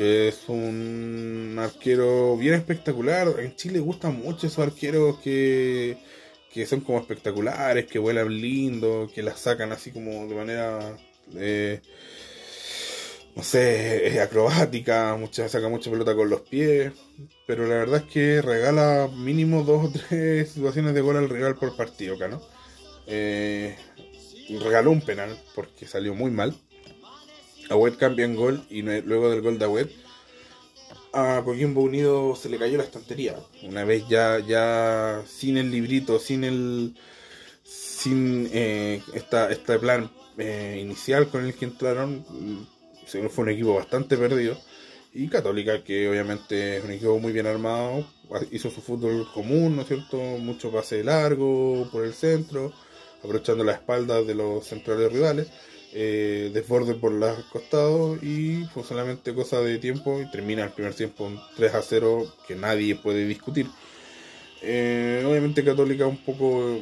que 0.00 0.28
es 0.28 0.48
un 0.48 1.56
arquero 1.58 2.34
bien 2.38 2.54
espectacular. 2.54 3.28
En 3.38 3.54
Chile 3.54 3.80
gustan 3.80 4.16
mucho 4.16 4.46
esos 4.46 4.66
arqueros 4.66 5.18
que, 5.18 5.98
que 6.50 6.64
son 6.64 6.80
como 6.80 6.98
espectaculares, 6.98 7.84
que 7.84 7.98
vuelan 7.98 8.28
lindo, 8.28 9.10
que 9.14 9.22
las 9.22 9.40
sacan 9.40 9.72
así 9.72 9.90
como 9.90 10.26
de 10.26 10.34
manera, 10.34 10.96
eh, 11.36 11.82
no 13.40 13.44
sé, 13.44 14.20
acrobática, 14.20 15.16
muchas 15.18 15.50
saca 15.50 15.70
mucha 15.70 15.90
pelota 15.90 16.14
con 16.14 16.28
los 16.28 16.42
pies, 16.42 16.92
pero 17.46 17.66
la 17.66 17.76
verdad 17.76 18.02
es 18.04 18.12
que 18.12 18.42
regala 18.42 19.08
mínimo 19.16 19.62
dos 19.64 19.86
o 19.86 19.90
tres 19.90 20.50
situaciones 20.50 20.92
de 20.92 21.00
gol 21.00 21.16
al 21.16 21.30
rival 21.30 21.56
por 21.56 21.74
partido 21.74 22.18
¿no? 22.28 22.42
Eh, 23.06 23.78
regaló 24.62 24.90
un 24.90 25.00
penal 25.00 25.34
porque 25.54 25.86
salió 25.86 26.14
muy 26.14 26.30
mal 26.30 26.54
Agüet 27.70 27.96
cambia 27.96 28.26
en 28.26 28.36
gol 28.36 28.62
y 28.68 28.82
luego 28.82 29.30
del 29.30 29.40
gol 29.40 29.58
de 29.58 29.64
Agüet 29.64 29.90
a 31.14 31.40
Coquimbo 31.42 31.80
Unido 31.80 32.36
se 32.36 32.50
le 32.50 32.58
cayó 32.58 32.76
la 32.76 32.84
estantería. 32.84 33.36
Una 33.62 33.84
vez 33.84 34.06
ya, 34.06 34.38
ya 34.38 35.22
sin 35.26 35.56
el 35.56 35.70
librito, 35.70 36.18
sin 36.18 36.44
el 36.44 36.94
sin 37.64 38.50
eh, 38.52 39.02
esta, 39.14 39.50
este 39.50 39.78
plan 39.78 40.10
eh, 40.36 40.78
inicial 40.82 41.28
con 41.28 41.46
el 41.46 41.54
que 41.54 41.64
entraron, 41.64 42.22
fue 43.30 43.44
un 43.44 43.50
equipo 43.50 43.74
bastante 43.74 44.16
perdido. 44.16 44.58
Y 45.12 45.28
Católica, 45.28 45.82
que 45.82 46.08
obviamente 46.08 46.76
es 46.76 46.84
un 46.84 46.92
equipo 46.92 47.18
muy 47.18 47.32
bien 47.32 47.46
armado, 47.46 48.06
hizo 48.52 48.70
su 48.70 48.80
fútbol 48.80 49.26
común, 49.34 49.76
¿no 49.76 49.82
es 49.82 49.88
cierto? 49.88 50.16
Mucho 50.16 50.70
pase 50.70 51.02
largo 51.02 51.88
por 51.90 52.04
el 52.04 52.14
centro, 52.14 52.72
aprovechando 53.18 53.64
la 53.64 53.72
espalda 53.72 54.22
de 54.22 54.34
los 54.34 54.64
centrales 54.66 55.12
rivales 55.12 55.48
eh, 55.92 56.50
desborde 56.54 56.94
por 56.94 57.10
los 57.10 57.44
costados 57.46 58.22
y 58.22 58.64
fue 58.72 58.84
solamente 58.84 59.34
cosa 59.34 59.60
de 59.60 59.78
tiempo 59.78 60.20
y 60.20 60.30
termina 60.30 60.62
el 60.62 60.70
primer 60.70 60.94
tiempo 60.94 61.24
un 61.24 61.40
3 61.56 61.74
a 61.74 61.82
0 61.82 62.32
que 62.46 62.54
nadie 62.54 62.94
puede 62.94 63.26
discutir. 63.26 63.66
Eh, 64.62 65.24
obviamente 65.26 65.64
Católica 65.64 66.06
un 66.06 66.18
poco 66.18 66.78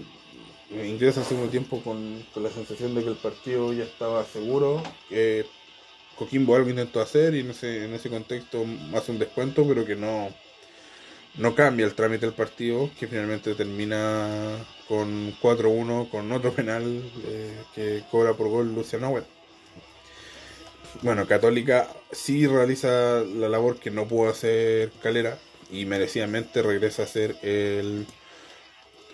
eh, 0.70 0.86
ingresa 0.86 1.20
al 1.20 1.26
segundo 1.26 1.50
tiempo 1.50 1.80
con, 1.82 2.22
la 2.36 2.50
sensación 2.50 2.94
de 2.94 3.02
que 3.02 3.08
el 3.08 3.16
partido 3.16 3.72
ya 3.72 3.84
estaba 3.84 4.26
seguro. 4.26 4.82
Coquimbo 6.18 6.56
algo 6.56 6.70
intentó 6.70 7.00
hacer 7.00 7.34
y 7.34 7.40
en 7.40 7.50
ese, 7.50 7.84
en 7.84 7.94
ese 7.94 8.10
contexto 8.10 8.64
hace 8.94 9.12
un 9.12 9.18
descuento, 9.18 9.66
pero 9.66 9.84
que 9.84 9.94
no, 9.94 10.34
no 11.36 11.54
cambia 11.54 11.86
el 11.86 11.94
trámite 11.94 12.26
del 12.26 12.34
partido, 12.34 12.90
que 12.98 13.06
finalmente 13.06 13.54
termina 13.54 14.66
con 14.88 15.32
4-1, 15.40 16.10
con 16.10 16.32
otro 16.32 16.52
penal 16.52 17.02
eh, 17.26 17.62
que 17.74 18.02
cobra 18.10 18.34
por 18.34 18.48
gol 18.48 18.74
Luciano 18.74 19.06
Agüet. 19.06 19.24
Bueno, 21.02 21.26
Católica 21.28 21.88
sí 22.10 22.46
realiza 22.46 23.20
la 23.20 23.48
labor 23.48 23.78
que 23.78 23.90
no 23.90 24.08
pudo 24.08 24.30
hacer 24.30 24.90
Calera 25.02 25.38
y 25.70 25.84
merecidamente 25.84 26.62
regresa 26.62 27.04
a 27.04 27.06
ser 27.06 27.36
el, 27.42 28.06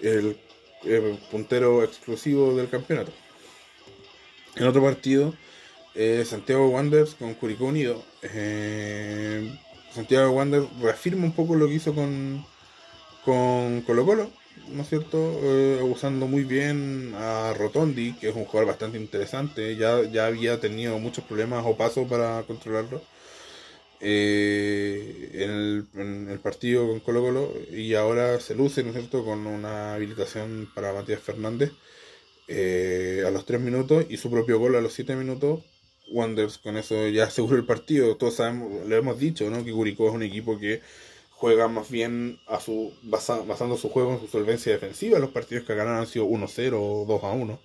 el, 0.01 0.39
puntero 1.31 1.83
exclusivo 1.83 2.55
del 2.55 2.71
campeonato. 2.71 3.13
En 4.55 4.67
otro 4.67 4.83
partido, 4.83 5.35
eh, 5.95 6.25
Santiago 6.27 6.69
Wanderers 6.69 7.15
con 7.15 7.35
Curicó 7.35 7.67
Unido. 7.67 8.03
Eh, 8.23 9.57
Santiago 9.93 10.31
Wander 10.33 10.65
reafirma 10.81 11.25
un 11.25 11.33
poco 11.33 11.55
lo 11.55 11.69
que 11.69 11.75
hizo 11.75 11.95
con, 11.95 12.45
con 13.25 13.83
Colo 13.83 14.05
Colo, 14.05 14.31
¿no 14.71 14.83
es 14.83 14.89
cierto? 14.89 15.17
Eh, 15.43 15.81
usando 15.83 16.27
muy 16.27 16.45
bien 16.45 17.15
a 17.17 17.55
Rotondi, 17.57 18.15
que 18.15 18.31
es 18.31 18.37
un 18.37 18.45
jugador 18.45 18.69
bastante 18.69 18.99
interesante, 18.99 19.77
ya, 19.77 20.03
ya 20.03 20.27
había 20.27 20.61
tenido 20.61 20.99
muchos 20.99 21.25
problemas 21.25 21.65
o 21.67 21.77
pasos 21.77 22.09
para 22.09 22.43
controlarlo. 22.47 23.03
Eh, 24.01 25.31
en, 25.95 26.29
el, 26.29 26.39
partido 26.41 26.87
con 26.89 27.01
Colo 27.01 27.23
Colo 27.23 27.55
y 27.71 27.95
ahora 27.95 28.39
se 28.41 28.55
luce, 28.55 28.83
¿no 28.83 28.91
es 28.91 28.97
cierto?, 28.97 29.25
con 29.25 29.47
una 29.47 29.95
habilitación 29.95 30.69
para 30.75 30.93
Matías 30.93 31.21
Fernández 31.21 31.71
a 32.49 33.31
los 33.31 33.47
3 33.47 33.61
minutos 33.61 34.05
y 34.11 34.19
su 34.19 34.31
propio 34.31 34.59
gol 34.59 34.77
a 34.77 34.81
los 34.83 34.93
7 34.93 35.17
minutos 35.17 35.61
Wanderers 36.11 36.59
con 36.59 36.77
eso 36.77 37.09
ya 37.09 37.25
aseguró 37.29 37.57
el 37.57 37.67
partido. 37.67 38.17
Todos 38.17 38.35
sabemos, 38.37 38.87
le 38.87 38.97
hemos 38.97 39.19
dicho, 39.19 39.49
¿no? 39.51 39.65
Que 39.65 39.73
Curicó 39.73 40.09
es 40.09 40.15
un 40.15 40.23
equipo 40.23 40.59
que 40.59 40.83
juega 41.31 41.69
más 41.69 41.91
bien 41.91 42.39
a 42.47 42.61
su 42.61 42.93
basando 43.03 43.77
su 43.77 43.91
juego 43.91 44.15
en 44.15 44.21
su 44.21 44.29
solvencia 44.29 44.73
defensiva. 44.73 45.19
Los 45.19 45.31
partidos 45.31 45.65
que 45.65 45.75
ganaron 45.75 46.01
han 46.01 46.07
sido 46.07 46.27
1-0 46.27 46.73
o 46.75 47.07
2-1. 47.07 47.59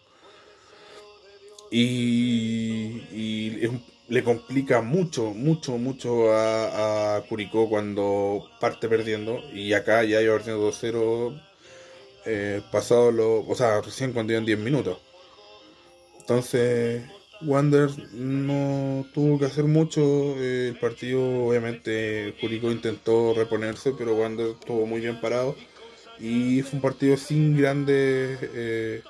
Y, 1.72 3.04
y 3.14 3.70
le 4.10 4.24
complica 4.24 4.82
mucho, 4.82 5.26
mucho, 5.34 5.78
mucho 5.78 6.34
a, 6.34 7.24
Curicó 7.30 7.70
cuando 7.70 8.50
parte 8.60 8.90
perdiendo. 8.90 9.42
Y 9.54 9.74
acá 9.74 10.04
ya 10.04 10.22
iba 10.22 10.36
perdiendo 10.36 10.72
2-0 10.72 11.42
eh, 12.26 12.62
pasado 12.72 13.12
lo, 13.12 13.48
o 13.48 13.56
sea, 13.56 13.82
recién 13.82 14.14
cuando 14.14 14.34
iban 14.34 14.46
10 14.46 14.60
minutos. 14.60 14.98
Entonces, 16.20 17.04
Wander 17.42 17.90
no 18.14 19.06
tuvo 19.14 19.40
que 19.40 19.46
hacer 19.46 19.66
mucho. 19.66 20.36
el 20.38 20.78
partido, 20.80 21.48
obviamente, 21.48 22.36
Curicó 22.42 22.72
intentó 22.72 23.34
reponerse, 23.34 23.94
pero 23.98 24.16
Wander 24.16 24.48
estuvo 24.60 24.86
muy 24.86 25.02
bien 25.02 25.20
parado. 25.22 25.56
Y 26.20 26.62
fue 26.64 26.78
un 26.78 26.82
partido 26.82 27.16
sin 27.16 27.58
grandes 27.58 28.40
eh, 28.54 29.02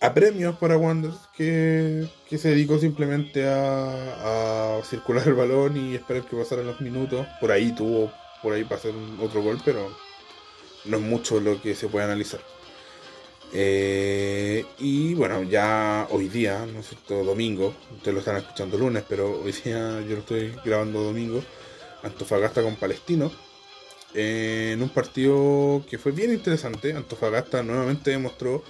apremios 0.00 0.56
para 0.56 0.76
Wander, 0.76 1.12
que, 1.36 2.08
se 2.28 2.48
dedicó 2.48 2.78
simplemente 2.78 3.46
a, 3.46 4.80
circular 4.84 5.28
el 5.28 5.34
balón 5.34 5.76
y 5.76 5.94
esperar 5.94 6.24
que 6.24 6.36
pasaran 6.36 6.66
los 6.66 6.80
minutos. 6.80 7.26
Por 7.40 7.52
ahí 7.52 7.72
tuvo, 7.72 8.12
por 8.42 8.52
ahí 8.52 8.64
pasar 8.64 8.92
otro 9.20 9.42
gol, 9.42 9.60
pero 9.64 9.88
no 10.84 10.96
es 10.96 11.02
mucho 11.02 11.38
lo 11.38 11.62
que 11.62 11.76
se 11.76 11.86
puede 11.86 12.06
analizar. 12.06 12.40
Eh, 13.54 14.64
y 14.78 15.14
bueno, 15.14 15.42
ya 15.42 16.06
hoy 16.10 16.28
día, 16.28 16.64
¿no 16.66 16.80
es 16.80 16.88
cierto? 16.88 17.22
Domingo, 17.22 17.74
ustedes 17.96 18.14
lo 18.14 18.20
están 18.20 18.36
escuchando 18.36 18.78
lunes, 18.78 19.04
pero 19.06 19.42
hoy 19.42 19.52
día 19.52 20.00
yo 20.00 20.14
lo 20.14 20.20
estoy 20.20 20.54
grabando 20.64 21.02
domingo, 21.02 21.42
Antofagasta 22.02 22.62
con 22.62 22.76
Palestino, 22.76 23.30
en 24.14 24.82
un 24.82 24.88
partido 24.88 25.84
que 25.88 25.98
fue 25.98 26.12
bien 26.12 26.32
interesante. 26.32 26.94
Antofagasta 26.94 27.62
nuevamente 27.62 28.10
demostró 28.10 28.64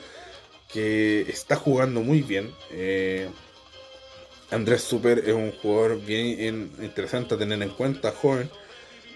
que 0.73 1.23
está 1.23 1.57
jugando 1.57 2.01
muy 2.01 2.23
bien. 2.23 2.53
Eh, 2.71 3.29
Andrés 4.51 4.83
Super 4.83 5.21
es 5.21 5.35
un 5.35 5.53
jugador 5.53 6.01
bien 6.05 6.71
interesante 6.83 7.35
a 7.35 7.39
tener 7.39 7.63
en 7.63 7.71
cuenta, 7.71 8.13
joven, 8.13 8.51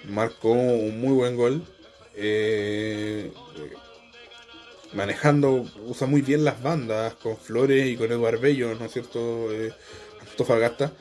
marcó 0.05 0.53
un 0.53 1.01
muy 1.01 1.13
buen 1.13 1.37
gol. 1.37 1.63
Eh, 2.15 3.33
manejando, 4.93 5.67
usa 5.87 6.07
muy 6.07 6.23
bien 6.23 6.45
las 6.45 6.63
bandas 6.63 7.15
con 7.15 7.37
Flores 7.37 7.87
y 7.87 7.97
con 7.97 8.11
Eduardo 8.11 8.41
Bello, 8.41 8.75
¿no 8.75 8.85
es 8.85 8.93
cierto? 8.93 9.53
Eh, 9.53 9.73
Antofagasta. 10.31 10.93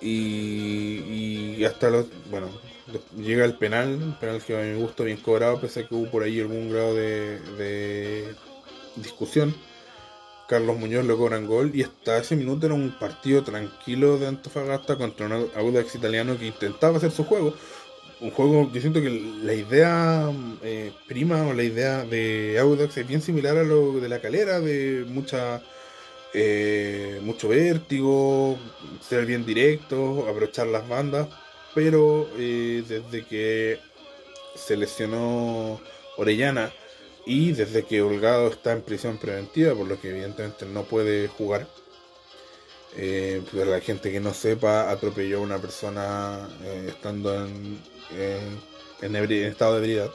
Y, 0.00 1.56
y, 1.58 1.64
hasta 1.64 1.90
los, 1.90 2.06
bueno, 2.30 2.48
llega 3.16 3.44
el 3.44 3.54
penal, 3.54 4.16
penal 4.20 4.40
que 4.42 4.56
a 4.56 4.62
mí 4.62 4.70
me 4.70 4.76
gustó 4.76 5.04
bien 5.04 5.16
cobrado, 5.16 5.60
pese 5.60 5.80
a 5.80 5.88
que 5.88 5.94
hubo 5.94 6.10
por 6.10 6.22
ahí 6.22 6.40
algún 6.40 6.70
grado 6.70 6.94
de, 6.94 7.40
de 7.58 8.34
discusión. 8.96 9.54
Carlos 10.48 10.78
Muñoz 10.78 11.04
lo 11.04 11.18
cobran 11.18 11.46
gol 11.46 11.72
y 11.74 11.82
hasta 11.82 12.16
ese 12.16 12.34
minuto 12.34 12.64
era 12.64 12.74
un 12.74 12.98
partido 12.98 13.44
tranquilo 13.44 14.16
de 14.18 14.28
Antofagasta 14.28 14.96
contra 14.96 15.26
un 15.26 15.50
Audax 15.54 15.94
italiano 15.94 16.38
que 16.38 16.46
intentaba 16.46 16.96
hacer 16.96 17.10
su 17.10 17.24
juego 17.24 17.54
un 18.20 18.30
juego, 18.30 18.70
yo 18.72 18.80
siento 18.80 19.00
que 19.00 19.10
la 19.10 19.54
idea 19.54 20.32
eh, 20.62 20.92
prima 21.06 21.46
o 21.46 21.52
la 21.52 21.62
idea 21.62 22.04
de 22.04 22.58
Audax 22.58 22.96
es 22.96 23.06
bien 23.06 23.22
similar 23.22 23.56
a 23.56 23.62
lo 23.62 24.00
de 24.00 24.08
la 24.08 24.20
calera, 24.20 24.60
de 24.60 25.04
mucha 25.06 25.62
eh, 26.34 27.20
mucho 27.22 27.48
vértigo, 27.48 28.58
ser 29.00 29.24
bien 29.24 29.46
directo, 29.46 30.26
aprovechar 30.28 30.66
las 30.66 30.86
bandas, 30.88 31.28
pero 31.74 32.28
eh, 32.36 32.82
desde 32.86 33.24
que 33.24 33.78
se 34.54 34.76
lesionó 34.76 35.80
Orellana 36.16 36.72
y 37.24 37.52
desde 37.52 37.84
que 37.84 38.02
Holgado 38.02 38.48
está 38.48 38.72
en 38.72 38.82
prisión 38.82 39.18
preventiva, 39.18 39.74
por 39.74 39.86
lo 39.86 40.00
que 40.00 40.10
evidentemente 40.10 40.66
no 40.66 40.82
puede 40.84 41.28
jugar, 41.28 41.66
eh, 43.00 43.42
pues 43.52 43.64
la 43.66 43.80
gente 43.80 44.10
que 44.10 44.18
no 44.18 44.34
sepa 44.34 44.90
atropelló 44.90 45.38
a 45.38 45.42
una 45.42 45.58
persona 45.58 46.48
estando 46.88 47.32
en, 47.46 47.78
en, 48.10 49.32
estado 49.44 49.74
de 49.74 49.78
ebriedad. 49.78 50.10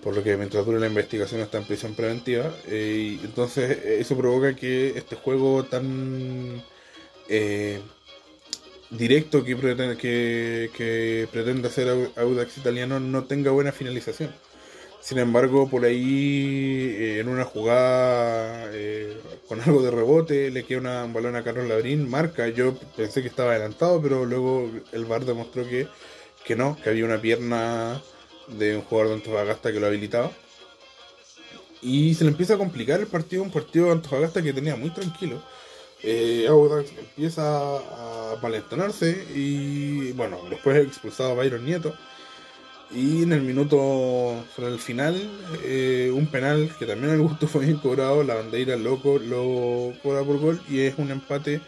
Por 0.00 0.14
lo 0.14 0.22
que 0.22 0.36
mientras 0.36 0.64
dure 0.64 0.78
la 0.78 0.86
investigación 0.86 1.40
está 1.40 1.58
en 1.58 1.64
prisión 1.64 1.94
preventiva. 1.94 2.54
Eh, 2.68 3.18
y 3.20 3.24
entonces 3.24 3.84
eso 3.84 4.16
provoca 4.16 4.54
que 4.54 4.96
este 4.96 5.16
juego 5.16 5.64
tan 5.64 6.62
eh, 7.28 7.80
directo 8.90 9.42
que 9.42 9.56
pretende, 9.56 9.96
que, 9.96 10.70
que 10.72 11.26
pretende 11.32 11.66
hacer 11.66 12.12
Audax 12.16 12.58
Italiano 12.58 13.00
no 13.00 13.24
tenga 13.24 13.50
buena 13.50 13.72
finalización. 13.72 14.32
Sin 15.06 15.18
embargo, 15.18 15.68
por 15.68 15.84
ahí 15.84 16.96
eh, 16.98 17.20
en 17.20 17.28
una 17.28 17.44
jugada 17.44 18.68
con 19.48 19.60
algo 19.60 19.80
de 19.80 19.92
rebote 19.92 20.50
le 20.50 20.64
queda 20.64 20.80
una, 20.80 21.04
un 21.04 21.12
balón 21.12 21.36
a 21.36 21.44
Carlos 21.44 21.68
Labrín, 21.68 22.10
marca. 22.10 22.48
Yo 22.48 22.74
pensé 22.96 23.22
que 23.22 23.28
estaba 23.28 23.52
adelantado, 23.52 24.02
pero 24.02 24.24
luego 24.24 24.68
el 24.90 25.04
VAR 25.04 25.24
demostró 25.24 25.64
que 25.68 25.86
que 26.46 26.56
no, 26.56 26.76
que 26.82 26.90
había 26.90 27.04
una 27.04 27.20
pierna 27.20 28.02
de 28.48 28.76
un 28.76 28.82
jugador 28.82 29.10
de 29.10 29.14
Antofagasta 29.14 29.72
que 29.72 29.80
lo 29.80 29.86
habilitaba. 29.86 30.30
Y 31.82 32.14
se 32.14 32.24
le 32.24 32.30
empieza 32.30 32.54
a 32.54 32.58
complicar 32.58 33.00
el 33.00 33.06
partido, 33.06 33.44
un 33.44 33.52
partido 33.52 33.86
de 33.86 33.92
Antofagasta 33.92 34.42
que 34.42 34.52
tenía 34.52 34.76
muy 34.76 34.90
tranquilo. 34.90 35.42
Eh, 36.02 36.46
Audax 36.48 36.90
empieza 36.98 37.76
a 37.76 38.40
palentonarse 38.40 39.24
y 39.34 40.10
bueno, 40.12 40.40
después 40.48 40.76
expulsado 40.84 41.30
a 41.30 41.34
Byron 41.34 41.64
Nieto. 41.64 41.94
Y 42.92 43.24
en 43.24 43.32
el 43.32 43.42
minuto, 43.42 44.44
sobre 44.54 44.72
el 44.72 44.78
final, 44.78 45.20
eh, 45.64 46.10
un 46.14 46.28
penal 46.28 46.70
que 46.78 46.86
también 46.86 47.12
al 47.12 47.20
gusto 47.20 47.46
fue 47.48 47.66
bien 47.66 47.78
cobrado, 47.78 48.22
la 48.22 48.34
bandera 48.34 48.76
loco 48.76 49.18
lo 49.18 49.92
cobra 50.02 50.22
por 50.22 50.38
gol 50.38 50.60
y 50.68 50.80
es 50.80 50.94
un 50.98 51.10
empate 51.10 51.60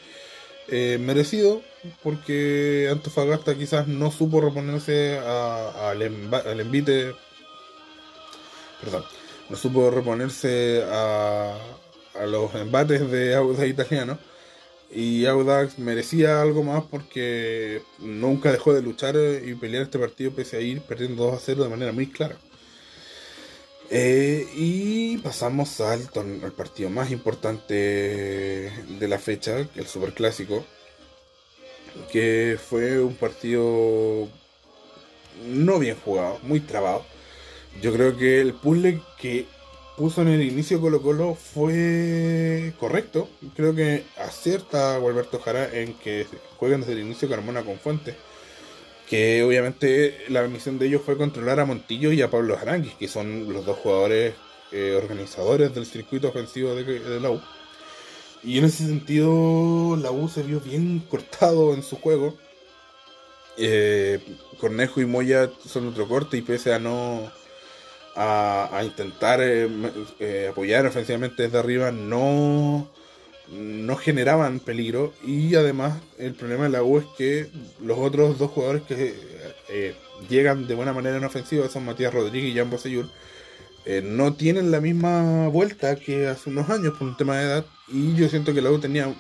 eh, 0.69 0.99
merecido 1.01 1.63
porque 2.03 2.89
Antofagasta 2.91 3.57
quizás 3.57 3.89
no 3.89 4.11
supo 4.11 4.41
reponerse 4.41 5.19
al 5.19 6.03
envite, 6.03 7.15
perdón, 8.81 9.05
no 9.49 9.57
supo 9.57 9.91
reponerse 9.91 10.85
a, 10.85 11.57
a 12.15 12.27
los 12.27 12.55
embates 12.55 13.11
de 13.11 13.35
Audax 13.35 13.69
italiano 13.69 14.19
y 14.91 15.27
Audax 15.27 15.79
merecía 15.79 16.41
algo 16.41 16.63
más 16.63 16.85
porque 16.85 17.83
nunca 17.99 18.53
dejó 18.53 18.73
de 18.73 18.83
luchar 18.83 19.17
y 19.17 19.55
pelear 19.55 19.85
este 19.85 19.99
partido 19.99 20.33
pese 20.33 20.57
a 20.57 20.61
ir 20.61 20.81
perdiendo 20.83 21.25
2 21.25 21.35
a 21.35 21.41
0 21.45 21.65
de 21.65 21.71
manera 21.71 21.93
muy 21.93 22.07
clara. 22.07 22.37
Eh, 23.91 24.47
y 24.55 25.19
pasamos 25.19 25.81
al, 25.81 26.09
al, 26.43 26.53
partido 26.53 26.91
más 26.91 27.11
importante 27.11 27.75
de 27.75 29.09
la 29.09 29.19
fecha, 29.19 29.67
el 29.77 29.87
Superclásico, 29.87 30.65
que 32.13 32.59
fue 32.63 33.01
un 33.01 33.15
partido 33.15 34.29
no 35.47 35.79
bien 35.79 35.97
jugado, 36.05 36.39
muy 36.43 36.61
trabado. 36.61 37.05
Yo 37.81 37.93
creo 37.93 38.17
que 38.17 38.41
el 38.41 38.55
puzzle 38.55 39.01
que 39.19 39.47
puso 39.99 40.23
en 40.23 40.29
el 40.29 40.43
inicio 40.43 40.81
Colo 40.81 41.03
Colo 41.03 41.35
fue 41.35 42.73
correcto. 42.79 43.29
Creo 43.57 43.75
que 43.75 44.05
acierta 44.17 44.97
Alberto 44.97 45.41
Jara 45.41 45.69
en 45.73 45.95
que 45.95 46.27
jueguen 46.57 46.81
desde 46.81 46.93
el 46.93 47.01
inicio 47.01 47.29
Carmona 47.29 47.63
con 47.63 47.79
Fuentes 47.79 48.15
que 49.09 49.43
obviamente 49.43 50.25
la 50.29 50.47
misión 50.49 50.79
de 50.79 50.87
ellos 50.87 51.03
fue 51.05 51.17
controlar 51.17 51.61
a 51.61 51.65
Montillo 51.65 52.13
y 52.13 52.21
a 52.21 52.31
Pablo 52.31 52.57
Aranguis, 52.59 52.95
que 52.95 53.09
son 53.09 53.53
los 53.53 53.65
dos 53.65 53.79
jugadores 53.79 54.35
eh, 54.71 54.99
organizadores 55.03 55.75
del 55.75 55.87
circuito 55.87 56.29
ofensivo 56.29 56.75
de, 56.75 57.21
la 57.21 57.31
U. 57.31 57.41
Y 58.45 58.59
en 58.59 58.67
ese 58.67 58.87
sentido, 58.87 59.97
la 59.97 60.11
U 60.11 60.29
se 60.29 60.43
vio 60.43 60.61
bien 60.61 61.03
cortado 61.09 61.73
en 61.73 61.83
su 61.83 61.97
juego. 61.97 62.37
Eh, 63.57 64.21
Cornejo 64.61 65.01
y 65.01 65.07
Moya 65.07 65.51
son 65.67 65.89
otro 65.89 66.07
corte 66.07 66.37
y 66.37 66.43
pese 66.43 66.75
a 66.75 66.79
no 66.79 67.33
a, 68.21 68.83
intentar 68.85 69.41
eh, 69.41 70.49
apoyar 70.51 70.87
ofensivamente 70.87 71.45
desde 71.45 71.59
arriba, 71.59 71.93
no 71.93 72.91
no 73.51 73.97
generaban 73.97 74.61
peligro. 74.61 75.13
Y 75.25 75.55
además 75.55 75.99
el 76.19 76.35
problema 76.35 76.65
de 76.65 76.71
la 76.71 76.83
U 76.83 76.99
es 76.99 77.07
que 77.17 77.49
los 77.83 77.99
otros 77.99 78.39
dos 78.39 78.51
jugadores 78.51 78.83
que 78.83 79.15
eh, 79.69 79.95
llegan 80.29 80.67
de 80.67 80.75
buena 80.75 80.93
manera 80.93 81.17
en 81.17 81.25
ofensiva 81.25 81.69
son 81.69 81.85
Matías 81.85 82.13
Rodríguez 82.13 82.53
y 82.53 82.59
Jan 82.59 82.71
Bosellur 82.71 83.09
eh, 83.87 84.03
no 84.05 84.35
tienen 84.35 84.71
la 84.71 84.81
misma 84.81 85.49
vuelta 85.49 85.97
que 85.97 86.27
hace 86.27 86.51
unos 86.51 86.69
años 86.69 86.95
por 86.99 87.09
un 87.09 87.17
tema 87.17 87.39
de 87.39 87.45
edad. 87.45 87.67
Y 87.89 88.15
yo 88.15 88.29
siento 88.29 88.53
que 88.53 88.63
la 88.63 88.71
U 88.71 88.79
tenía 88.79 89.15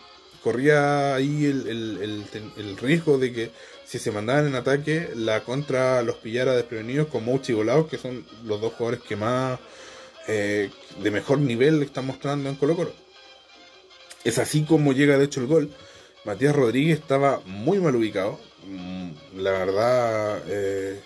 corría 0.48 1.14
ahí 1.14 1.44
el, 1.44 2.76
riesgo 2.80 3.18
de 3.18 3.32
que 3.32 3.50
si 3.84 3.98
se 3.98 4.10
mandaban 4.10 4.46
en 4.46 4.54
ataque 4.54 5.10
la 5.14 5.44
contra 5.44 6.02
los 6.02 6.16
pillara 6.16 6.54
desprevenidos 6.54 7.08
con 7.08 7.24
Mouchi 7.24 7.52
y 7.52 7.54
Volados 7.56 7.88
que 7.88 7.98
son 7.98 8.24
los 8.44 8.60
dos 8.60 8.72
jugadores 8.74 9.00
que 9.06 9.16
más 9.16 9.58
eh, 10.26 10.70
de 11.02 11.10
mejor 11.10 11.38
nivel 11.38 11.82
están 11.82 12.06
mostrando 12.06 12.48
en 12.48 12.56
Colo 12.56 12.76
Colo 12.76 13.08
es 14.24 14.38
así 14.38 14.62
como 14.62 14.92
llega 14.92 15.18
de 15.18 15.24
hecho 15.24 15.40
el 15.40 15.46
gol. 15.46 15.70
Matías 16.24 16.54
Rodríguez 16.54 16.98
estaba 16.98 17.40
muy 17.46 17.78
mal 17.78 17.96
ubicado. 17.96 18.38
Mm, 18.66 19.10
la 19.36 19.52
verdad, 19.52 20.42
eh, 20.48 21.00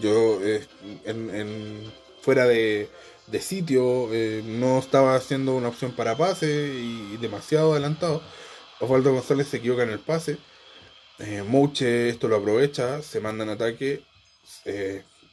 yo 0.00 0.40
eh, 0.42 0.66
en, 1.04 1.92
fuera 2.20 2.46
de, 2.46 2.88
sitio 3.40 4.12
eh, 4.12 4.42
no 4.44 4.78
estaba 4.78 5.14
haciendo 5.14 5.54
una 5.54 5.68
opción 5.68 5.92
para 5.92 6.16
pase 6.16 6.72
y, 6.74 7.16
demasiado 7.20 7.72
adelantado. 7.72 8.22
Osvaldo 8.82 9.12
González 9.14 9.46
se 9.46 9.58
equivoca 9.58 9.84
en 9.84 9.90
el 9.90 10.00
pase. 10.00 10.38
Mouche 11.46 12.08
esto 12.08 12.26
lo 12.26 12.36
aprovecha, 12.36 13.00
se 13.00 13.20
manda 13.20 13.44
en 13.44 13.50
ataque, 13.50 14.02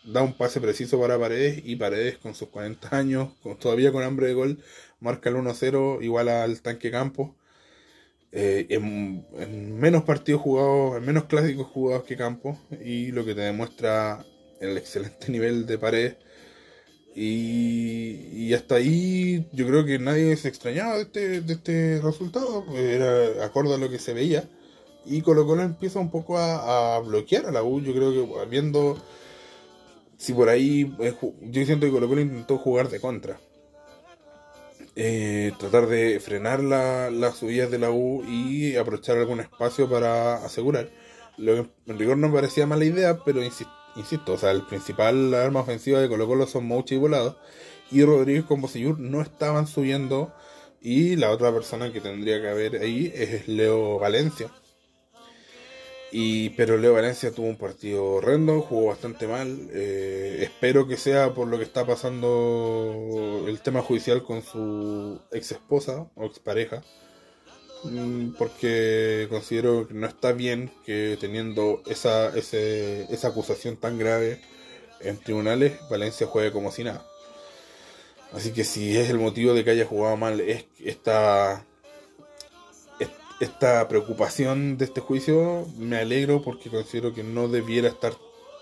da 0.03 0.21
un 0.21 0.33
pase 0.33 0.61
preciso 0.61 0.99
para 0.99 1.17
Paredes 1.17 1.63
y 1.65 1.75
Paredes 1.75 2.19
con 2.19 2.35
sus 2.35 2.49
40 2.49 2.95
años, 2.95 3.29
todavía 3.59 3.91
con 3.91 4.03
hambre 4.03 4.27
de 4.27 4.33
gol, 4.33 4.59
marca 4.99 5.29
el 5.29 5.37
1-0 5.37 6.03
igual 6.03 6.29
al 6.29 6.61
tanque 6.61 6.91
campo. 6.91 7.35
Eh, 8.31 8.67
en, 8.69 9.79
menos 9.79 10.03
partidos 10.03 10.41
jugados, 10.41 10.97
en 10.97 11.05
menos 11.05 11.25
clásicos 11.25 11.65
jugados 11.67 12.03
que 12.03 12.15
campo 12.15 12.59
y 12.83 13.11
lo 13.11 13.25
que 13.25 13.33
te 13.33 13.41
demuestra 13.41 14.23
el 14.61 14.77
excelente 14.77 15.31
nivel 15.31 15.65
de 15.65 15.77
pared. 15.77 16.13
Y, 17.15 17.98
hasta 18.53 18.75
ahí 18.75 19.47
yo 19.51 19.67
creo 19.67 19.85
que 19.85 19.99
nadie 19.99 20.35
se 20.37 20.47
extrañaba 20.47 20.95
de 20.95 21.01
este, 21.03 21.41
de 21.41 21.53
este 21.53 22.01
resultado, 22.01 22.65
era 22.75 23.45
acorde 23.45 23.75
a 23.75 23.77
lo 23.77 23.89
que 23.89 23.99
se 23.99 24.13
veía. 24.13 24.49
Y 25.05 25.21
Colo 25.21 25.45
Colo 25.47 25.63
empieza 25.63 25.99
un 25.99 26.11
poco 26.11 26.37
a, 26.37 26.99
bloquear 26.99 27.47
a 27.47 27.51
la 27.51 27.63
U, 27.63 27.81
yo 27.81 27.93
creo 27.93 28.11
que 28.11 28.45
viendo 28.45 28.97
si 30.17 30.33
por 30.33 30.49
ahí 30.49 30.93
yo 31.41 31.65
siento 31.65 31.85
que 31.85 31.91
Colo 31.91 32.07
Colo 32.07 32.21
intentó 32.21 32.57
jugar 32.57 32.89
de 32.89 32.99
contra. 32.99 33.39
Eh, 34.95 35.53
tratar 35.57 35.87
de 35.87 36.19
frenar 36.19 36.61
las 36.61 37.13
la 37.13 37.31
subidas 37.31 37.71
de 37.71 37.79
la 37.79 37.89
U 37.89 38.23
y 38.27 38.75
aprovechar 38.75 39.17
algún 39.17 39.39
espacio 39.39 39.89
para 39.89 40.35
asegurar. 40.45 40.89
Lo 41.37 41.55
que 41.55 41.69
en 41.87 41.99
rigor 41.99 42.17
no 42.17 42.27
me 42.27 42.35
parecía 42.35 42.67
mala 42.67 42.83
idea, 42.83 43.23
pero 43.23 43.41
insisto, 43.41 44.33
o 44.33 44.37
sea, 44.37 44.51
el 44.51 44.63
principal 44.63 45.33
arma 45.33 45.61
ofensiva 45.61 45.99
de 45.99 46.09
Colo 46.09 46.27
Colo 46.27 46.47
son 46.47 46.65
Mouche 46.65 46.95
y 46.95 46.97
Volado. 46.97 47.39
Y 47.91 48.03
Rodríguez 48.03 48.43
con 48.45 48.61
Bocellur 48.61 48.99
no 48.99 49.21
estaban 49.21 49.67
subiendo. 49.67 50.33
Y 50.81 51.15
la 51.15 51.31
otra 51.31 51.51
persona 51.51 51.91
que 51.91 52.01
tendría 52.01 52.41
que 52.41 52.49
haber 52.49 52.77
ahí 52.77 53.11
es 53.15 53.47
Leo 53.47 53.99
Valencia 53.99 54.49
y, 56.11 56.49
pero 56.51 56.77
Leo 56.77 56.93
Valencia 56.93 57.31
tuvo 57.31 57.47
un 57.47 57.57
partido 57.57 58.03
horrendo, 58.05 58.61
jugó 58.61 58.87
bastante 58.87 59.27
mal. 59.27 59.69
Eh, 59.71 60.39
espero 60.41 60.87
que 60.87 60.97
sea 60.97 61.33
por 61.33 61.47
lo 61.47 61.57
que 61.57 61.63
está 61.63 61.85
pasando 61.85 63.45
el 63.47 63.59
tema 63.61 63.81
judicial 63.81 64.23
con 64.23 64.41
su 64.41 65.21
ex 65.31 65.51
esposa 65.51 66.09
o 66.15 66.25
ex 66.25 66.39
pareja. 66.39 66.81
Mm, 67.83 68.31
porque 68.37 69.27
considero 69.29 69.87
que 69.87 69.93
no 69.93 70.07
está 70.07 70.31
bien 70.33 70.71
que 70.85 71.17
teniendo 71.19 71.81
esa, 71.85 72.35
esa 72.35 73.27
acusación 73.27 73.77
tan 73.77 73.99
grave 73.99 74.41
en 75.01 75.17
tribunales, 75.17 75.79
Valencia 75.89 76.27
juegue 76.27 76.51
como 76.51 76.71
si 76.71 76.83
nada. 76.83 77.05
Así 78.33 78.51
que 78.51 78.63
si 78.63 78.97
es 78.97 79.09
el 79.09 79.17
motivo 79.17 79.53
de 79.53 79.63
que 79.63 79.71
haya 79.71 79.85
jugado 79.85 80.17
mal 80.17 80.39
es 80.39 80.65
esta 80.79 81.65
esta 83.39 83.87
preocupación 83.87 84.77
de 84.77 84.85
este 84.85 84.99
juicio 84.99 85.65
me 85.77 85.97
alegro 85.97 86.41
porque 86.41 86.69
considero 86.69 87.13
que 87.13 87.23
no 87.23 87.47
debiera 87.47 87.87
estar 87.87 88.13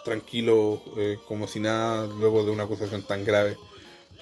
tranquilo 0.05 0.81
eh, 0.97 1.17
como 1.27 1.47
si 1.47 1.59
nada 1.59 2.05
luego 2.05 2.43
de 2.45 2.51
una 2.51 2.63
acusación 2.63 3.01
tan 3.01 3.25
grave 3.25 3.57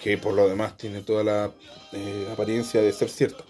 que 0.02 0.18
por 0.18 0.34
lo 0.34 0.48
demás 0.48 0.78
tiene 0.78 1.02
toda 1.02 1.24
la 1.24 1.52
eh, 1.92 2.28
apariencia 2.32 2.82
de 2.82 2.92
ser 2.92 3.10
cierta. 3.10 3.44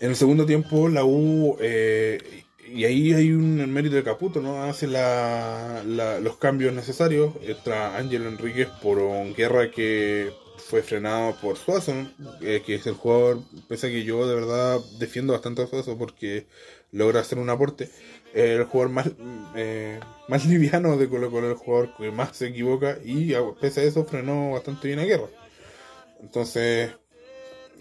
En 0.00 0.10
el 0.10 0.16
segundo 0.16 0.46
tiempo 0.46 0.88
la 0.88 1.04
U, 1.04 1.56
eh, 1.60 2.44
y 2.68 2.84
ahí 2.84 3.12
hay 3.12 3.32
un 3.32 3.72
mérito 3.72 3.94
de 3.94 4.02
Caputo, 4.02 4.40
¿no? 4.40 4.64
Hace 4.64 4.88
los 4.88 6.36
cambios 6.38 6.74
necesarios. 6.74 7.32
Entra 7.42 7.96
Ángel 7.96 8.26
Enríquez 8.26 8.68
por 8.82 8.98
guerra 9.34 9.70
que 9.70 10.32
fue 10.68 10.82
frenado 10.82 11.36
por 11.40 11.56
Suazo, 11.56 11.94
eh, 12.40 12.62
que 12.66 12.74
es 12.74 12.86
el 12.88 12.94
jugador, 12.94 13.40
pese 13.68 13.86
a 13.86 13.90
que 13.90 14.02
yo 14.02 14.26
de 14.26 14.34
verdad 14.34 14.80
defiendo 14.98 15.32
bastante 15.32 15.62
a 15.62 15.68
Suazo 15.68 15.96
porque 15.96 16.46
logra 16.90 17.20
hacer 17.20 17.38
un 17.38 17.50
aporte, 17.50 17.88
el 18.34 18.64
jugador 18.64 18.92
más, 18.92 19.10
eh, 19.54 20.00
más 20.28 20.44
liviano 20.46 20.96
de 20.96 21.08
Colo 21.08 21.30
Colo, 21.30 21.50
el 21.50 21.56
jugador 21.56 21.96
que 21.96 22.10
más 22.10 22.36
se 22.36 22.48
equivoca 22.48 22.98
y 23.04 23.32
pese 23.60 23.82
a 23.82 23.84
eso 23.84 24.04
frenó 24.06 24.52
bastante 24.52 24.88
bien 24.88 24.98
a 24.98 25.04
Guerra. 25.04 25.28
Entonces 26.20 26.90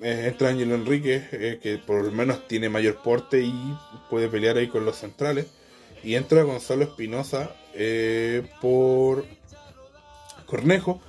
eh, 0.04 0.26
entra 0.28 0.50
Ángelo 0.50 0.76
Enrique, 0.76 1.60
que 1.64 1.80
por 1.80 2.04
lo 2.04 2.12
menos 2.12 2.48
tiene 2.48 2.70
mayor 2.70 3.02
porte 3.02 3.42
y 3.42 3.76
puede 4.12 4.28
pelear 4.30 4.58
ahí 4.58 4.68
con 4.68 4.86
los 4.86 4.98
centrales. 4.98 5.48
Y 6.04 6.14
entra 6.14 6.44
Gonzalo 6.44 6.84
Espinosa 6.84 7.56
por 8.62 9.26
Cornejo 10.46 11.02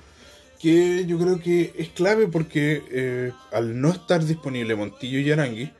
que 0.59 1.05
yo 1.05 1.17
creo 1.19 1.39
que 1.39 1.73
es 1.77 1.89
clave 1.89 2.27
porque 2.27 2.83
eh, 2.91 3.31
al 3.51 3.79
no 3.79 3.89
estar 3.89 4.23
disponible 4.23 4.75
Montillo 4.75 5.19
y 5.19 5.31
Arangui, 5.31 5.71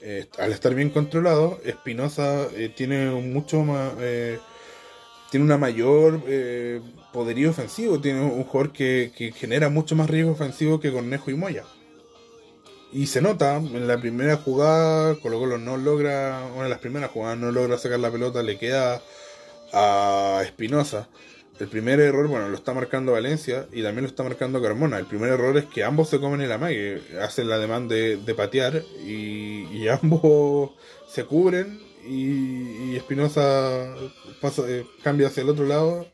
eh, 0.00 0.26
al 0.38 0.52
estar 0.52 0.74
bien 0.74 0.90
controlado, 0.90 1.60
Espinosa 1.64 2.48
eh, 2.54 2.72
tiene 2.74 3.10
mucho 3.10 3.62
más, 3.62 3.92
tiene 5.30 5.46
una 5.46 5.56
mayor 5.56 6.20
poderío 7.12 7.50
ofensivo, 7.50 8.00
tiene 8.00 8.20
un 8.20 8.44
jugador 8.44 8.72
que, 8.72 9.32
genera 9.36 9.68
mucho 9.68 9.96
más 9.96 10.10
riesgo 10.10 10.32
ofensivo 10.32 10.80
que 10.80 10.92
Cornejo 10.92 11.30
y 11.30 11.34
Moya. 11.34 11.64
Y 12.92 13.06
se 13.06 13.20
nota, 13.20 13.56
en 13.56 13.88
la 13.88 13.98
primera 13.98 14.36
jugada, 14.36 15.16
Colo 15.16 15.40
Colo 15.40 15.58
no 15.58 15.76
logra, 15.76 16.44
una 16.54 16.64
de 16.64 16.70
las 16.70 16.78
primeras 16.78 17.10
jugadas 17.10 17.38
no 17.38 17.50
logra 17.50 17.76
sacar 17.76 17.98
la 17.98 18.10
pelota, 18.10 18.42
le 18.42 18.56
queda 18.56 19.02
a 19.72 20.42
Espinosa. 20.44 21.08
El 21.60 21.68
primer 21.68 22.00
error, 22.00 22.26
bueno, 22.26 22.48
lo 22.48 22.56
está 22.56 22.74
marcando 22.74 23.12
Valencia 23.12 23.68
y 23.72 23.82
también 23.82 24.02
lo 24.02 24.08
está 24.08 24.24
marcando 24.24 24.60
Carmona. 24.60 24.98
El 24.98 25.06
primer 25.06 25.30
error 25.30 25.56
es 25.56 25.66
que 25.66 25.84
ambos 25.84 26.08
se 26.08 26.18
comen 26.18 26.40
el 26.40 26.50
amague, 26.50 27.00
hacen 27.22 27.48
la 27.48 27.58
demanda 27.58 27.94
de, 27.94 28.34
patear 28.34 28.82
y, 29.06 29.86
ambos 30.02 30.72
se 31.08 31.24
cubren 31.24 31.80
y, 32.04 32.96
Espinosa 32.96 33.94
eh, 34.66 34.84
cambia 35.04 35.28
hacia 35.28 35.42
el 35.42 35.48
otro 35.48 35.64
lado 35.64 36.06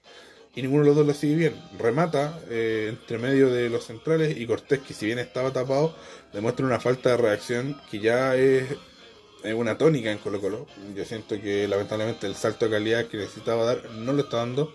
y 0.55 0.61
ninguno 0.61 0.83
de 0.83 0.89
los 0.89 0.97
dos 0.97 1.07
lo 1.07 1.15
sigue 1.15 1.37
bien. 1.37 1.55
Remata 1.79 2.39
eh, 2.51 2.89
entre 2.91 3.17
medio 3.17 3.49
de 3.49 3.71
los 3.71 3.85
centrales 3.85 4.37
y 4.39 4.47
Cortés, 4.47 4.81
que 4.81 4.93
si 4.93 5.07
bien 5.07 5.19
estaba 5.19 5.53
tapado, 5.53 5.95
demuestra 6.35 6.67
una 6.67 6.81
falta 6.81 7.11
de 7.11 7.17
reacción 7.17 7.81
que 7.91 7.99
ya 8.01 8.37
es, 8.37 8.65
es 9.43 9.55
una 9.55 9.79
tónica 9.79 10.13
en 10.13 10.19
Colo 10.19 10.39
Colo. 10.39 10.67
Yo 10.95 11.05
siento 11.07 11.41
que 11.41 11.67
lamentablemente 11.67 12.27
el 12.27 12.35
salto 12.35 12.67
de 12.67 12.73
calidad 12.73 13.07
que 13.07 13.17
necesitaba 13.17 13.65
dar 13.65 13.91
no 13.93 14.13
lo 14.13 14.21
está 14.21 14.37
dando 14.39 14.75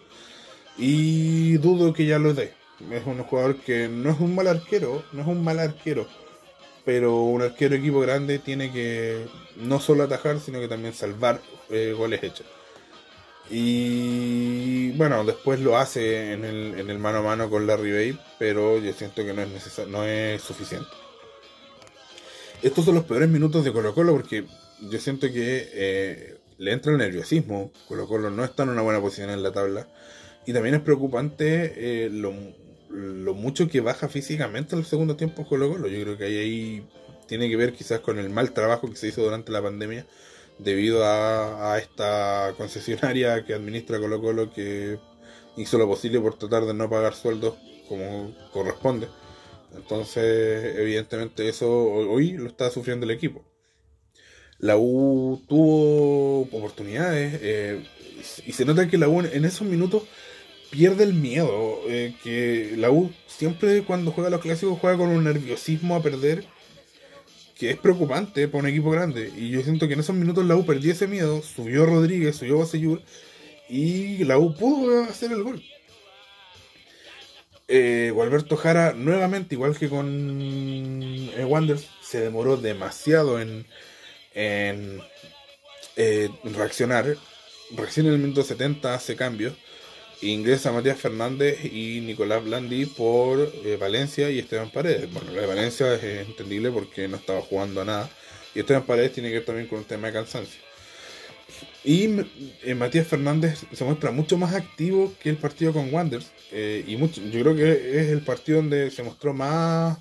y 0.77 1.57
dudo 1.57 1.93
que 1.93 2.05
ya 2.05 2.19
lo 2.19 2.33
dé. 2.33 2.53
Es 2.91 3.05
un 3.05 3.23
jugador 3.23 3.57
que 3.57 3.87
no 3.87 4.11
es 4.11 4.19
un 4.19 4.35
mal 4.35 4.47
arquero, 4.47 5.03
no 5.13 5.21
es 5.21 5.27
un 5.27 5.43
mal 5.43 5.59
arquero. 5.59 6.07
Pero 6.83 7.21
un 7.23 7.41
arquero 7.41 7.75
equipo 7.75 7.99
grande 8.01 8.39
tiene 8.39 8.71
que 8.71 9.25
no 9.55 9.79
solo 9.79 10.03
atajar, 10.03 10.39
sino 10.39 10.59
que 10.59 10.67
también 10.67 10.93
salvar 10.93 11.41
eh, 11.69 11.93
goles 11.97 12.21
hechos. 12.23 12.45
Y 13.49 14.91
bueno, 14.91 15.23
después 15.23 15.59
lo 15.59 15.77
hace 15.77 16.33
en 16.33 16.45
el, 16.45 16.79
en 16.79 16.89
el 16.89 16.99
mano 16.99 17.19
a 17.19 17.21
mano 17.21 17.49
con 17.49 17.67
Larry 17.67 17.91
Bay, 17.91 18.19
pero 18.39 18.79
yo 18.79 18.91
siento 18.93 19.23
que 19.23 19.33
no 19.33 19.41
es, 19.43 19.49
necesario, 19.49 19.91
no 19.91 20.03
es 20.03 20.41
suficiente. 20.41 20.89
Estos 22.63 22.85
son 22.85 22.95
los 22.95 23.03
peores 23.03 23.29
minutos 23.29 23.63
de 23.63 23.71
Colo 23.71 23.93
Colo 23.93 24.13
porque 24.13 24.45
yo 24.81 24.99
siento 24.99 25.27
que 25.27 25.69
eh, 25.73 26.37
le 26.57 26.71
entra 26.71 26.91
el 26.91 26.97
nerviosismo. 26.97 27.71
Colo 27.87 28.07
Colo 28.07 28.31
no 28.31 28.43
está 28.43 28.63
en 28.63 28.69
una 28.69 28.81
buena 28.81 28.99
posición 28.99 29.29
en 29.29 29.43
la 29.43 29.51
tabla. 29.51 29.87
Y 30.45 30.53
también 30.53 30.75
es 30.75 30.81
preocupante 30.81 32.05
eh, 32.05 32.09
lo, 32.09 33.33
mucho 33.33 33.67
que 33.67 33.81
baja 33.81 34.07
físicamente 34.07 34.75
en 34.75 34.79
el 34.79 34.85
segundo 34.85 35.15
tiempo 35.15 35.47
Colo 35.47 35.69
Colo. 35.69 35.87
Yo 35.87 36.01
creo 36.01 36.17
que 36.17 36.25
ahí, 36.25 36.87
tiene 37.27 37.49
que 37.49 37.55
ver 37.55 37.73
quizás 37.73 37.99
con 37.99 38.19
el 38.19 38.29
mal 38.29 38.51
trabajo 38.51 38.89
que 38.89 38.95
se 38.95 39.07
hizo 39.07 39.23
durante 39.23 39.51
la 39.51 39.61
pandemia 39.61 40.05
debido 40.59 41.03
a, 41.03 41.77
esta 41.79 42.53
concesionaria 42.57 43.43
que 43.43 43.53
administra 43.53 43.99
Colo 43.99 44.21
Colo 44.21 44.53
que 44.53 44.99
hizo 45.57 45.77
lo 45.77 45.87
posible 45.87 46.19
por 46.19 46.37
tratar 46.37 46.65
de 46.65 46.73
no 46.73 46.89
pagar 46.89 47.15
sueldos 47.15 47.55
como 47.89 48.33
corresponde. 48.53 49.07
Entonces, 49.75 50.77
evidentemente 50.77 51.49
eso 51.49 51.69
hoy 51.69 52.33
lo 52.33 52.47
está 52.47 52.69
sufriendo 52.69 53.05
el 53.05 53.11
equipo. 53.11 53.43
La 54.59 54.77
U 54.77 55.41
tuvo 55.47 56.41
oportunidades 56.41 57.39
eh, 57.41 57.83
y 58.45 58.53
se 58.53 58.63
nota 58.63 58.87
que 58.87 58.97
la 58.97 59.09
U 59.09 59.19
en 59.21 59.43
esos 59.43 59.67
minutos 59.67 60.03
pierde 60.75 61.03
el 61.03 61.13
miedo. 61.13 61.79
Eh, 61.87 62.13
que 62.23 62.73
la 62.77 62.91
U 62.91 63.11
siempre 63.27 63.83
cuando 63.83 64.11
juega 64.11 64.29
los 64.29 64.41
clásicos 64.41 64.79
juega 64.79 64.97
con 64.97 65.09
un 65.09 65.23
nerviosismo 65.23 65.95
a 65.95 66.03
perder 66.03 66.45
que 67.57 67.69
es 67.71 67.77
preocupante 67.77 68.47
para 68.47 68.63
un 68.63 68.69
equipo 68.69 68.91
grande. 68.91 69.31
Y 69.35 69.49
yo 69.49 69.61
siento 69.61 69.87
que 69.87 69.93
en 69.93 70.01
esos 70.01 70.15
minutos 70.15 70.45
la 70.45 70.55
U 70.55 70.65
perdió 70.65 70.91
ese 70.91 71.07
miedo, 71.07 71.41
subió 71.41 71.85
Rodríguez, 71.85 72.35
subió 72.35 72.59
Baseyur 72.59 73.01
y 73.69 74.23
la 74.25 74.37
U 74.37 74.53
pudo 74.55 75.03
hacer 75.03 75.31
el 75.31 75.43
gol. 75.43 75.63
Eh, 77.67 78.11
Gualberto 78.13 78.57
Jara 78.57 78.93
nuevamente, 78.93 79.55
igual 79.55 79.75
que 79.77 79.89
con 79.89 81.01
eh, 81.01 81.45
Wanders, 81.45 81.89
se 82.01 82.19
demoró 82.19 82.57
demasiado 82.57 83.39
en, 83.39 83.65
en, 84.33 85.01
eh, 85.95 86.29
reaccionar. 86.43 87.17
Recién 87.75 88.05
en 88.05 88.13
el 88.13 88.19
minuto 88.19 88.43
70 88.43 88.93
hace 88.93 89.15
cambios 89.15 89.53
ingresa 90.31 90.71
Matías 90.71 90.99
Fernández 90.99 91.63
y 91.65 92.01
Nicolás 92.01 92.43
Blandi 92.43 92.85
por 92.85 93.51
eh, 93.63 93.77
Valencia 93.79 94.29
y 94.29 94.39
Esteban 94.39 94.69
Paredes. 94.71 95.11
Bueno, 95.11 95.31
lo 95.31 95.41
de 95.41 95.47
Valencia 95.47 95.93
es 95.95 96.27
entendible 96.27 96.71
porque 96.71 97.07
no 97.07 97.17
estaba 97.17 97.41
jugando 97.41 97.81
a 97.81 97.85
nada. 97.85 98.09
Y 98.53 98.59
Esteban 98.59 98.83
Paredes 98.83 99.13
tiene 99.13 99.29
que 99.29 99.35
ver 99.35 99.45
también 99.45 99.67
con 99.67 99.79
un 99.79 99.85
tema 99.85 100.07
de 100.07 100.13
cansancio. 100.13 100.59
Y 101.83 102.09
eh, 102.63 102.73
Matías 102.73 103.07
Fernández 103.07 103.65
se 103.71 103.83
muestra 103.83 104.11
mucho 104.11 104.37
más 104.37 104.55
activo 104.55 105.13
que 105.21 105.29
el 105.29 105.37
partido 105.37 105.71
con 105.73 105.93
Wanderers. 105.93 106.31
Eh, 106.51 106.83
y 106.87 106.97
yo 106.97 107.41
creo 107.41 107.55
que 107.55 107.99
es 107.99 108.07
el 108.07 108.21
partido 108.21 108.57
donde 108.57 108.89
se 108.91 109.03
mostró 109.03 109.33
más 109.33 109.97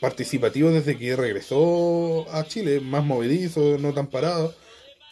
participativo 0.00 0.70
desde 0.70 0.96
que 0.96 1.14
regresó 1.14 2.26
a 2.32 2.44
Chile, 2.44 2.80
más 2.80 3.04
movedizo, 3.04 3.78
no 3.78 3.92
tan 3.92 4.08
parado. 4.08 4.54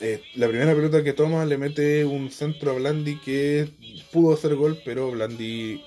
Eh, 0.00 0.22
la 0.34 0.46
primera 0.48 0.74
pelota 0.74 1.02
que 1.02 1.12
toma 1.12 1.44
le 1.44 1.58
mete 1.58 2.04
un 2.04 2.30
centro 2.30 2.70
a 2.70 2.74
Blandi 2.74 3.16
que 3.16 3.68
pudo 4.12 4.34
hacer 4.34 4.54
gol, 4.54 4.80
pero 4.84 5.11
Blandi 5.11 5.82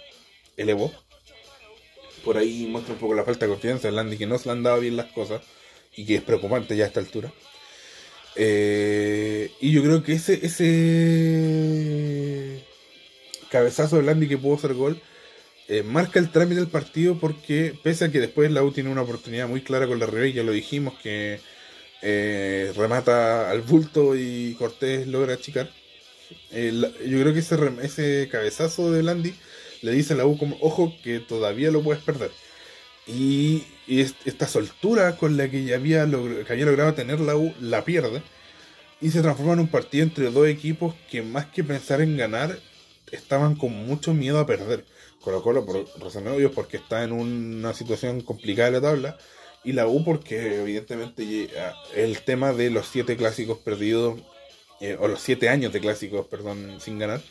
elevó. 0.58 0.92
Por 2.24 2.38
ahí 2.38 2.68
muestra 2.70 2.94
un 2.94 3.00
poco 3.00 3.16
la 3.16 3.24
falta 3.24 3.46
de 3.46 3.52
confianza 3.52 3.88
de 3.88 3.94
Blandi, 3.94 4.18
que 4.18 4.28
no 4.28 4.38
se 4.38 4.46
le 4.48 4.52
han 4.52 4.64
dado 4.64 4.82
bien 4.82 4.98
las 4.98 5.08
cosas 5.08 5.42
y 5.96 6.06
que 6.06 6.16
es 6.16 6.22
preocupante 6.22 6.76
ya 6.76 6.84
a 6.84 6.88
esta 6.88 7.00
altura. 7.00 7.32
Eh, 8.36 9.52
y 9.60 9.72
yo 9.72 9.82
creo 9.84 10.04
que 10.04 10.14
ese, 10.14 10.46
ese 10.46 11.82
cabezazo 13.50 13.96
de 13.98 14.04
Blandi 14.04 14.28
que 14.28 14.38
pudo 14.38 14.56
hacer 14.56 14.74
gol, 14.74 15.02
eh, 15.68 15.84
marca 15.84 16.20
el 16.20 16.32
trámite 16.32 16.60
del 16.60 16.70
partido 16.70 17.18
porque 17.18 17.74
pese 17.82 18.06
a 18.06 18.12
que 18.12 18.20
después 18.20 18.52
la 18.52 18.64
U 18.64 18.72
tiene 18.72 18.90
una 18.90 19.04
oportunidad 19.04 19.48
muy 19.48 19.62
clara 19.62 19.88
con 19.88 20.00
la 20.00 20.06
Ribey, 20.06 20.34
ya 20.34 20.44
lo 20.44 20.52
dijimos, 20.52 20.96
que 21.02 21.40
eh, 22.02 22.74
remata 22.76 23.50
al 23.50 23.62
bulto 23.62 24.16
y 24.16 24.56
Cortés 24.56 25.08
logra 25.08 25.36
achicar. 25.36 25.70
yo 26.52 27.20
creo 27.20 27.34
que 27.34 27.40
ese, 27.40 27.58
ese 27.84 28.30
cabezazo 28.30 28.92
de 28.92 29.02
Blandi 29.02 29.34
le 29.82 29.92
dice 29.92 30.14
a 30.14 30.18
la 30.18 30.26
U 30.26 30.38
como, 30.38 30.58
ojo 30.62 30.94
que 31.04 31.20
todavía 31.20 31.72
lo 31.72 31.84
puedes 31.84 32.04
perder. 32.04 32.32
Y, 33.08 33.64
esta 33.88 34.48
soltura 34.48 35.18
con 35.18 35.36
la 35.36 35.50
que, 35.50 35.66
ya 35.66 35.76
había 35.76 36.06
logrado 36.06 36.94
tener 36.94 37.20
la 37.20 37.36
U 37.36 37.54
la 37.60 37.84
pierde 37.84 38.22
y 39.02 39.10
se 39.10 39.22
transforma 39.22 39.54
en 39.54 39.60
un 39.60 39.68
partido 39.68 40.04
entre 40.04 40.32
dos 40.32 40.48
equipos 40.48 40.96
que 41.10 41.22
más 41.22 41.48
que 41.48 41.64
pensar 41.64 42.00
en 42.00 42.16
ganar 42.16 42.58
estaban 43.12 43.56
con 43.56 43.74
mucho 43.86 44.14
miedo 44.14 44.40
a 44.40 44.46
perder. 44.46 44.86
Colo 45.20 45.42
Colo 45.42 45.66
por 45.66 45.86
razones 46.00 46.34
obvias 46.34 46.52
porque 46.56 46.78
está 46.78 47.04
en 47.04 47.12
una 47.12 47.74
situación 47.74 48.22
complicada 48.22 48.72
de 48.72 48.78
la 48.78 48.82
tabla 48.82 49.18
y 49.64 49.74
la 49.74 49.88
U 49.88 50.04
porque 50.04 50.62
evidentemente 50.62 51.50
el 51.96 52.20
tema 52.22 52.54
de 52.54 52.70
los 52.70 52.88
siete 52.88 53.16
clásicos 53.16 53.60
perdidos 53.60 54.20
eh, 54.80 54.98
o 55.00 55.08
los 55.08 55.22
siete 55.22 55.50
años 55.50 55.72
de 55.74 55.80
clásicos 55.80 56.28
perdón 56.28 56.80
sin 56.80 56.98
ganar 56.98 57.22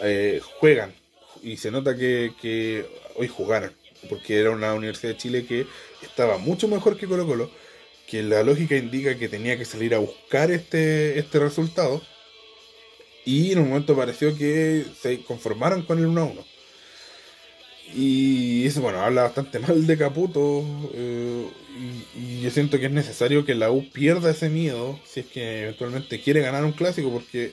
eh, 0.00 0.40
juegan 0.58 0.94
y 1.42 1.58
se 1.58 1.70
nota 1.70 1.96
que, 1.96 2.32
que 2.40 2.86
hoy 3.16 3.28
jugaron 3.28 3.72
porque 4.08 4.40
era 4.40 4.50
una 4.50 4.74
Universidad 4.74 5.12
de 5.12 5.18
Chile 5.18 5.46
que 5.46 5.66
estaba 6.02 6.38
mucho 6.38 6.68
mejor 6.68 6.96
que 6.96 7.06
Colo 7.06 7.26
Colo 7.26 7.50
que 8.06 8.22
la 8.22 8.42
lógica 8.42 8.76
indica 8.76 9.18
que 9.18 9.28
tenía 9.28 9.58
que 9.58 9.64
salir 9.64 9.94
a 9.94 9.98
buscar 9.98 10.50
este, 10.50 11.18
este 11.18 11.38
resultado. 11.38 12.00
Y 13.24 13.52
en 13.52 13.58
un 13.58 13.68
momento 13.68 13.96
pareció 13.96 14.36
que 14.36 14.84
se 15.00 15.22
conformaron 15.22 15.82
con 15.82 15.98
el 15.98 16.06
1 16.06 16.20
a 16.20 16.24
1. 16.24 16.44
Y 17.94 18.66
eso, 18.66 18.80
bueno, 18.82 19.00
habla 19.00 19.22
bastante 19.22 19.58
mal 19.58 19.86
de 19.86 19.96
Caputo. 19.96 20.64
Eh, 20.94 21.46
y, 22.14 22.40
yo 22.40 22.50
siento 22.50 22.78
que 22.78 22.86
es 22.86 22.92
necesario 22.92 23.44
que 23.44 23.54
la 23.54 23.70
U 23.70 23.88
pierda 23.90 24.30
ese 24.30 24.48
miedo 24.48 24.98
si 25.06 25.20
es 25.20 25.26
que 25.26 25.62
eventualmente 25.62 26.20
quiere 26.20 26.40
ganar 26.40 26.64
un 26.64 26.72
clásico, 26.72 27.10
porque 27.10 27.52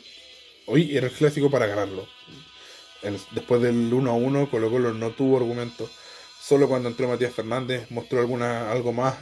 hoy 0.65 0.95
era 0.95 1.07
el 1.07 1.13
clásico 1.13 1.49
para 1.49 1.67
ganarlo. 1.67 2.07
después 3.31 3.61
del 3.61 3.93
1 3.93 4.11
a 4.11 4.13
1, 4.13 4.49
Colo 4.49 4.71
Colo 4.71 4.93
no 4.93 5.11
tuvo 5.11 5.37
argumento. 5.37 5.89
Solo 6.41 6.67
cuando 6.67 6.89
entró 6.89 7.07
Matías 7.07 7.33
Fernández 7.33 7.89
mostró 7.89 8.19
alguna 8.19 8.69
algo 8.69 8.91
más 8.91 9.15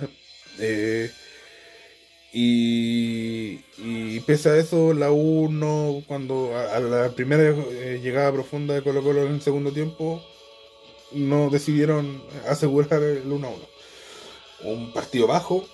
eh, 0.59 1.11
y, 2.33 4.19
pese 4.21 4.49
a 4.49 4.57
eso, 4.57 4.93
la 4.93 5.11
U 5.11 5.49
no, 5.51 6.01
cuando 6.07 6.57
a, 6.57 6.79
la 6.79 7.09
primera 7.09 7.43
eh, 7.43 7.99
llegada 8.01 8.31
profunda 8.31 8.73
de 8.73 8.81
Colo 8.83 9.03
Colo 9.03 9.25
en 9.25 9.33
el 9.33 9.41
segundo 9.41 9.71
tiempo, 9.71 10.23
no 11.13 11.49
decidieron 11.49 12.23
asegurar 12.47 13.01
el 13.03 13.31
1 13.31 13.49
1. 13.49 14.71
Un 14.71 14.93
partido 14.93 15.27
bajo, 15.27 15.65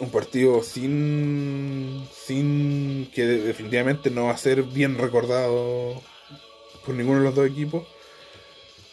un 0.00 0.10
partido 0.10 0.62
sin, 0.62 2.06
sin 2.12 3.10
que 3.12 3.26
definitivamente 3.26 4.10
no 4.10 4.26
va 4.26 4.32
a 4.32 4.38
ser 4.38 4.62
bien 4.62 4.96
recordado 4.96 6.00
por 6.84 6.94
ninguno 6.94 7.18
de 7.18 7.24
los 7.24 7.34
dos 7.34 7.46
equipos 7.48 7.86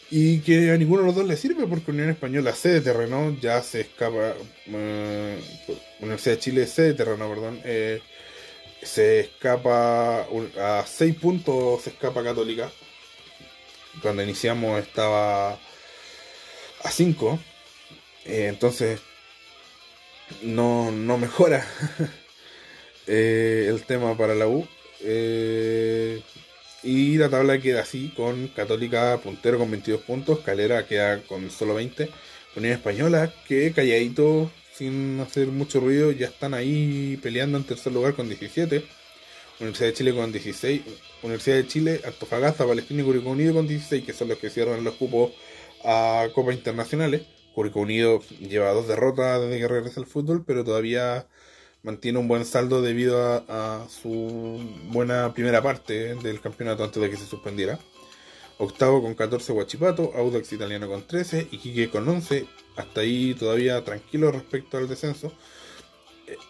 y 0.10 0.40
que 0.42 0.72
a 0.72 0.78
ninguno 0.78 1.02
de 1.02 1.08
los 1.08 1.16
dos 1.16 1.26
le 1.26 1.38
sirve 1.38 1.66
porque 1.68 1.92
Unión 1.92 2.10
Española 2.10 2.54
de 2.64 2.82
terreno 2.82 3.36
ya 3.42 3.62
se 3.62 3.82
escapa 3.82 4.36
uh, 4.68 6.04
Universidad 6.04 6.36
de 6.36 6.40
Chile 6.40 6.66
de 6.66 6.94
terreno 6.94 7.30
perdón 7.30 7.60
eh, 7.64 8.02
se 8.84 9.22
escapa 9.22 10.28
a 10.60 10.86
6 10.86 11.16
puntos 11.16 11.84
se 11.84 11.90
escapa 11.90 12.24
Católica 12.24 12.72
cuando 14.02 14.22
iniciamos 14.22 14.80
estaba 14.80 15.58
a 16.86 16.92
5 16.92 17.40
eh, 18.26 18.48
entonces 18.50 19.02
no, 20.42 20.92
no 20.92 21.18
mejora 21.18 21.66
eh, 23.08 23.68
el 23.70 23.84
tema 23.84 24.18
para 24.18 24.36
la 24.36 24.48
U 24.48 24.68
eh, 25.02 26.22
y 26.84 27.18
la 27.18 27.30
tabla 27.30 27.60
queda 27.60 27.82
así, 27.82 28.14
con 28.16 28.48
Católica 28.50 29.20
puntero 29.24 29.58
con 29.58 29.72
22 29.72 30.02
puntos, 30.02 30.40
Calera 30.40 30.86
queda 30.86 31.22
con 31.24 31.50
solo 31.50 31.74
20, 31.74 32.10
Unión 32.56 32.74
Española 32.74 33.34
que 33.48 33.72
calladito, 33.72 34.52
sin 34.72 35.20
hacer 35.20 35.48
mucho 35.48 35.80
ruido, 35.80 36.12
ya 36.12 36.28
están 36.28 36.54
ahí 36.54 37.18
peleando 37.24 37.58
en 37.58 37.64
tercer 37.64 37.92
lugar 37.92 38.14
con 38.14 38.28
17, 38.30 38.84
Universidad 39.60 39.88
de 39.90 39.94
Chile 39.94 40.14
con 40.14 40.32
16, 40.32 40.82
Universidad 41.24 41.56
de 41.58 41.68
Chile, 41.68 42.02
Antofagasta, 42.06 42.68
Palestina 42.68 43.02
y 43.02 43.06
Curicó 43.06 43.32
Unido 43.32 43.56
con 43.56 43.68
16, 43.68 44.06
que 44.06 44.14
son 44.14 44.28
los 44.30 44.38
que 44.38 44.52
cierran 44.52 44.84
los 44.84 44.94
cupos 44.94 45.32
a 45.86 46.28
Copas 46.34 46.56
Internacionales. 46.56 47.24
Curicó 47.54 47.82
Unido 47.82 48.22
lleva 48.40 48.74
dos 48.74 48.88
derrotas 48.88 49.42
desde 49.42 49.60
que 49.60 49.68
regresa 49.68 50.00
al 50.02 50.08
fútbol, 50.08 50.44
pero 50.46 50.64
todavía 50.64 51.28
mantiene 51.84 52.20
un 52.20 52.28
buen 52.28 52.46
saldo 52.46 52.82
debido 52.82 53.46
a, 53.48 53.88
su 53.90 54.60
buena 54.90 55.34
primera 55.34 55.62
parte 55.62 56.16
del 56.16 56.42
campeonato 56.42 56.84
antes 56.84 57.02
de 57.02 57.10
que 57.10 57.18
se 57.18 57.26
suspendiera. 57.26 57.80
Octavo 58.58 59.02
con 59.02 59.16
14 59.16 59.54
Guachipato, 59.54 60.12
Audax 60.16 60.52
Italiano 60.54 60.88
con 60.88 61.06
13, 61.06 61.50
Iquique 61.52 61.90
con 61.90 62.08
11, 62.08 62.46
hasta 62.78 63.02
ahí 63.02 63.34
todavía 63.36 63.84
tranquilo 63.84 64.32
respecto 64.32 64.78
al 64.78 64.88
descenso. 64.88 65.32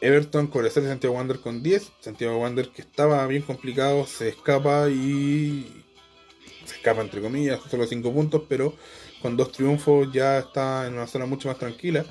Everton, 0.02 0.50
y 0.54 0.70
Santiago 0.70 1.16
Wander 1.16 1.40
con 1.40 1.62
10. 1.62 1.92
Santiago 2.00 2.38
Wander 2.38 2.70
que 2.70 2.82
estaba 2.82 3.26
bien 3.28 3.42
complicado, 3.42 4.06
se 4.06 4.30
escapa 4.30 4.90
y 4.90 5.85
se 6.66 6.76
escapa 6.76 7.02
entre 7.02 7.22
comillas, 7.22 7.60
solo 7.70 7.86
5 7.86 8.14
puntos, 8.14 8.44
pero 8.48 8.74
con 9.22 9.38
dos 9.38 9.52
triunfos 9.52 10.12
ya 10.12 10.40
está 10.40 10.88
en 10.88 10.94
una 10.94 11.08
zona 11.08 11.26
mucho 11.26 11.48
más 11.48 11.58
tranquila 11.58 12.06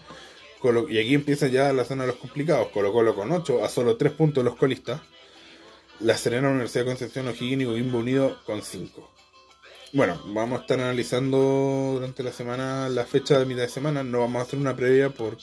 y 0.89 0.99
aquí 0.99 1.15
empieza 1.15 1.49
ya 1.49 1.73
la 1.73 1.85
zona 1.85 2.05
de 2.05 2.09
los 2.09 2.17
complicados. 2.17 2.69
Colo 2.69 2.93
Colo 2.93 3.15
con 3.15 3.31
8, 3.31 3.65
a 3.65 3.69
solo 3.69 3.97
3 3.97 4.13
puntos 4.13 4.45
los 4.45 4.57
colistas. 4.57 5.01
La 6.01 6.17
Serena 6.17 6.49
Universidad 6.49 6.85
de 6.85 6.91
Concepción, 6.91 7.29
O'Higgins 7.29 7.63
y 7.63 7.67
Coquimbo 7.67 7.99
Unido 7.99 8.39
con 8.47 8.63
5. 8.63 9.11
Bueno, 9.93 10.21
vamos 10.27 10.59
a 10.59 10.63
estar 10.63 10.81
analizando 10.81 11.93
durante 11.95 12.23
la 12.23 12.33
semana 12.33 12.89
la 12.89 13.05
fecha 13.05 13.39
de 13.39 13.45
mitad 13.45 13.63
de 13.63 13.69
semana. 13.69 14.03
No 14.03 14.21
vamos 14.21 14.41
a 14.41 14.43
hacer 14.45 14.59
una 14.59 14.75
previa 14.75 15.11
por 15.11 15.37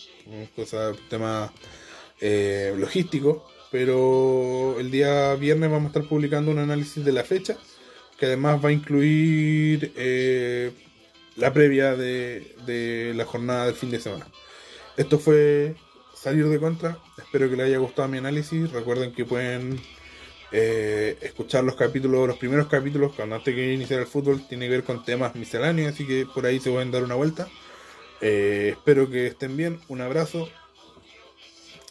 cosas, 0.55 0.97
tema 1.09 1.53
eh, 2.19 2.73
logístico. 2.77 3.47
Pero 3.71 4.77
el 4.79 4.91
día 4.91 5.35
viernes 5.35 5.69
vamos 5.69 5.85
a 5.85 5.99
estar 5.99 6.09
publicando 6.09 6.51
un 6.51 6.59
análisis 6.59 7.05
de 7.05 7.11
la 7.13 7.23
fecha. 7.23 7.57
Que 8.21 8.27
además 8.27 8.63
va 8.63 8.69
a 8.69 8.71
incluir 8.71 9.91
eh, 9.97 10.71
la 11.35 11.51
previa 11.51 11.95
de 11.95 13.13
la 13.15 13.25
jornada 13.25 13.65
del 13.65 13.73
fin 13.75 13.89
de 13.89 13.99
semana. 13.99 14.27
Esto 14.95 15.17
fue 15.17 15.75
salir 16.13 16.47
de 16.47 16.59
contra. 16.59 16.99
Espero 17.17 17.49
que 17.49 17.55
les 17.55 17.65
haya 17.65 17.79
gustado 17.79 18.07
mi 18.07 18.19
análisis. 18.19 18.71
Recuerden 18.71 19.11
que 19.11 19.25
pueden 19.25 19.81
eh, 20.51 21.17
escuchar 21.21 21.63
los 21.63 21.75
capítulos, 21.75 22.27
los 22.27 22.37
primeros 22.37 22.67
capítulos, 22.67 23.13
cuando 23.15 23.37
antes 23.37 23.55
que 23.55 23.73
iniciar 23.73 24.01
el 24.01 24.05
fútbol, 24.05 24.47
tiene 24.47 24.65
que 24.65 24.71
ver 24.71 24.83
con 24.83 25.03
temas 25.03 25.33
misceláneos, 25.33 25.93
así 25.93 26.05
que 26.05 26.27
por 26.31 26.45
ahí 26.45 26.59
se 26.59 26.69
pueden 26.69 26.91
dar 26.91 27.03
una 27.03 27.15
vuelta. 27.15 27.47
Eh, 28.21 28.75
espero 28.77 29.09
que 29.09 29.27
estén 29.27 29.57
bien. 29.57 29.79
Un 29.87 30.01
abrazo. 30.01 30.47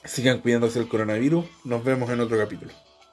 Sigan 0.05 0.39
cuidándose 0.39 0.79
del 0.79 0.89
coronavirus. 0.89 1.45
Nos 1.65 1.83
vemos 1.83 2.09
en 2.11 2.21
otro 2.21 2.39
capítulo. 2.39 2.73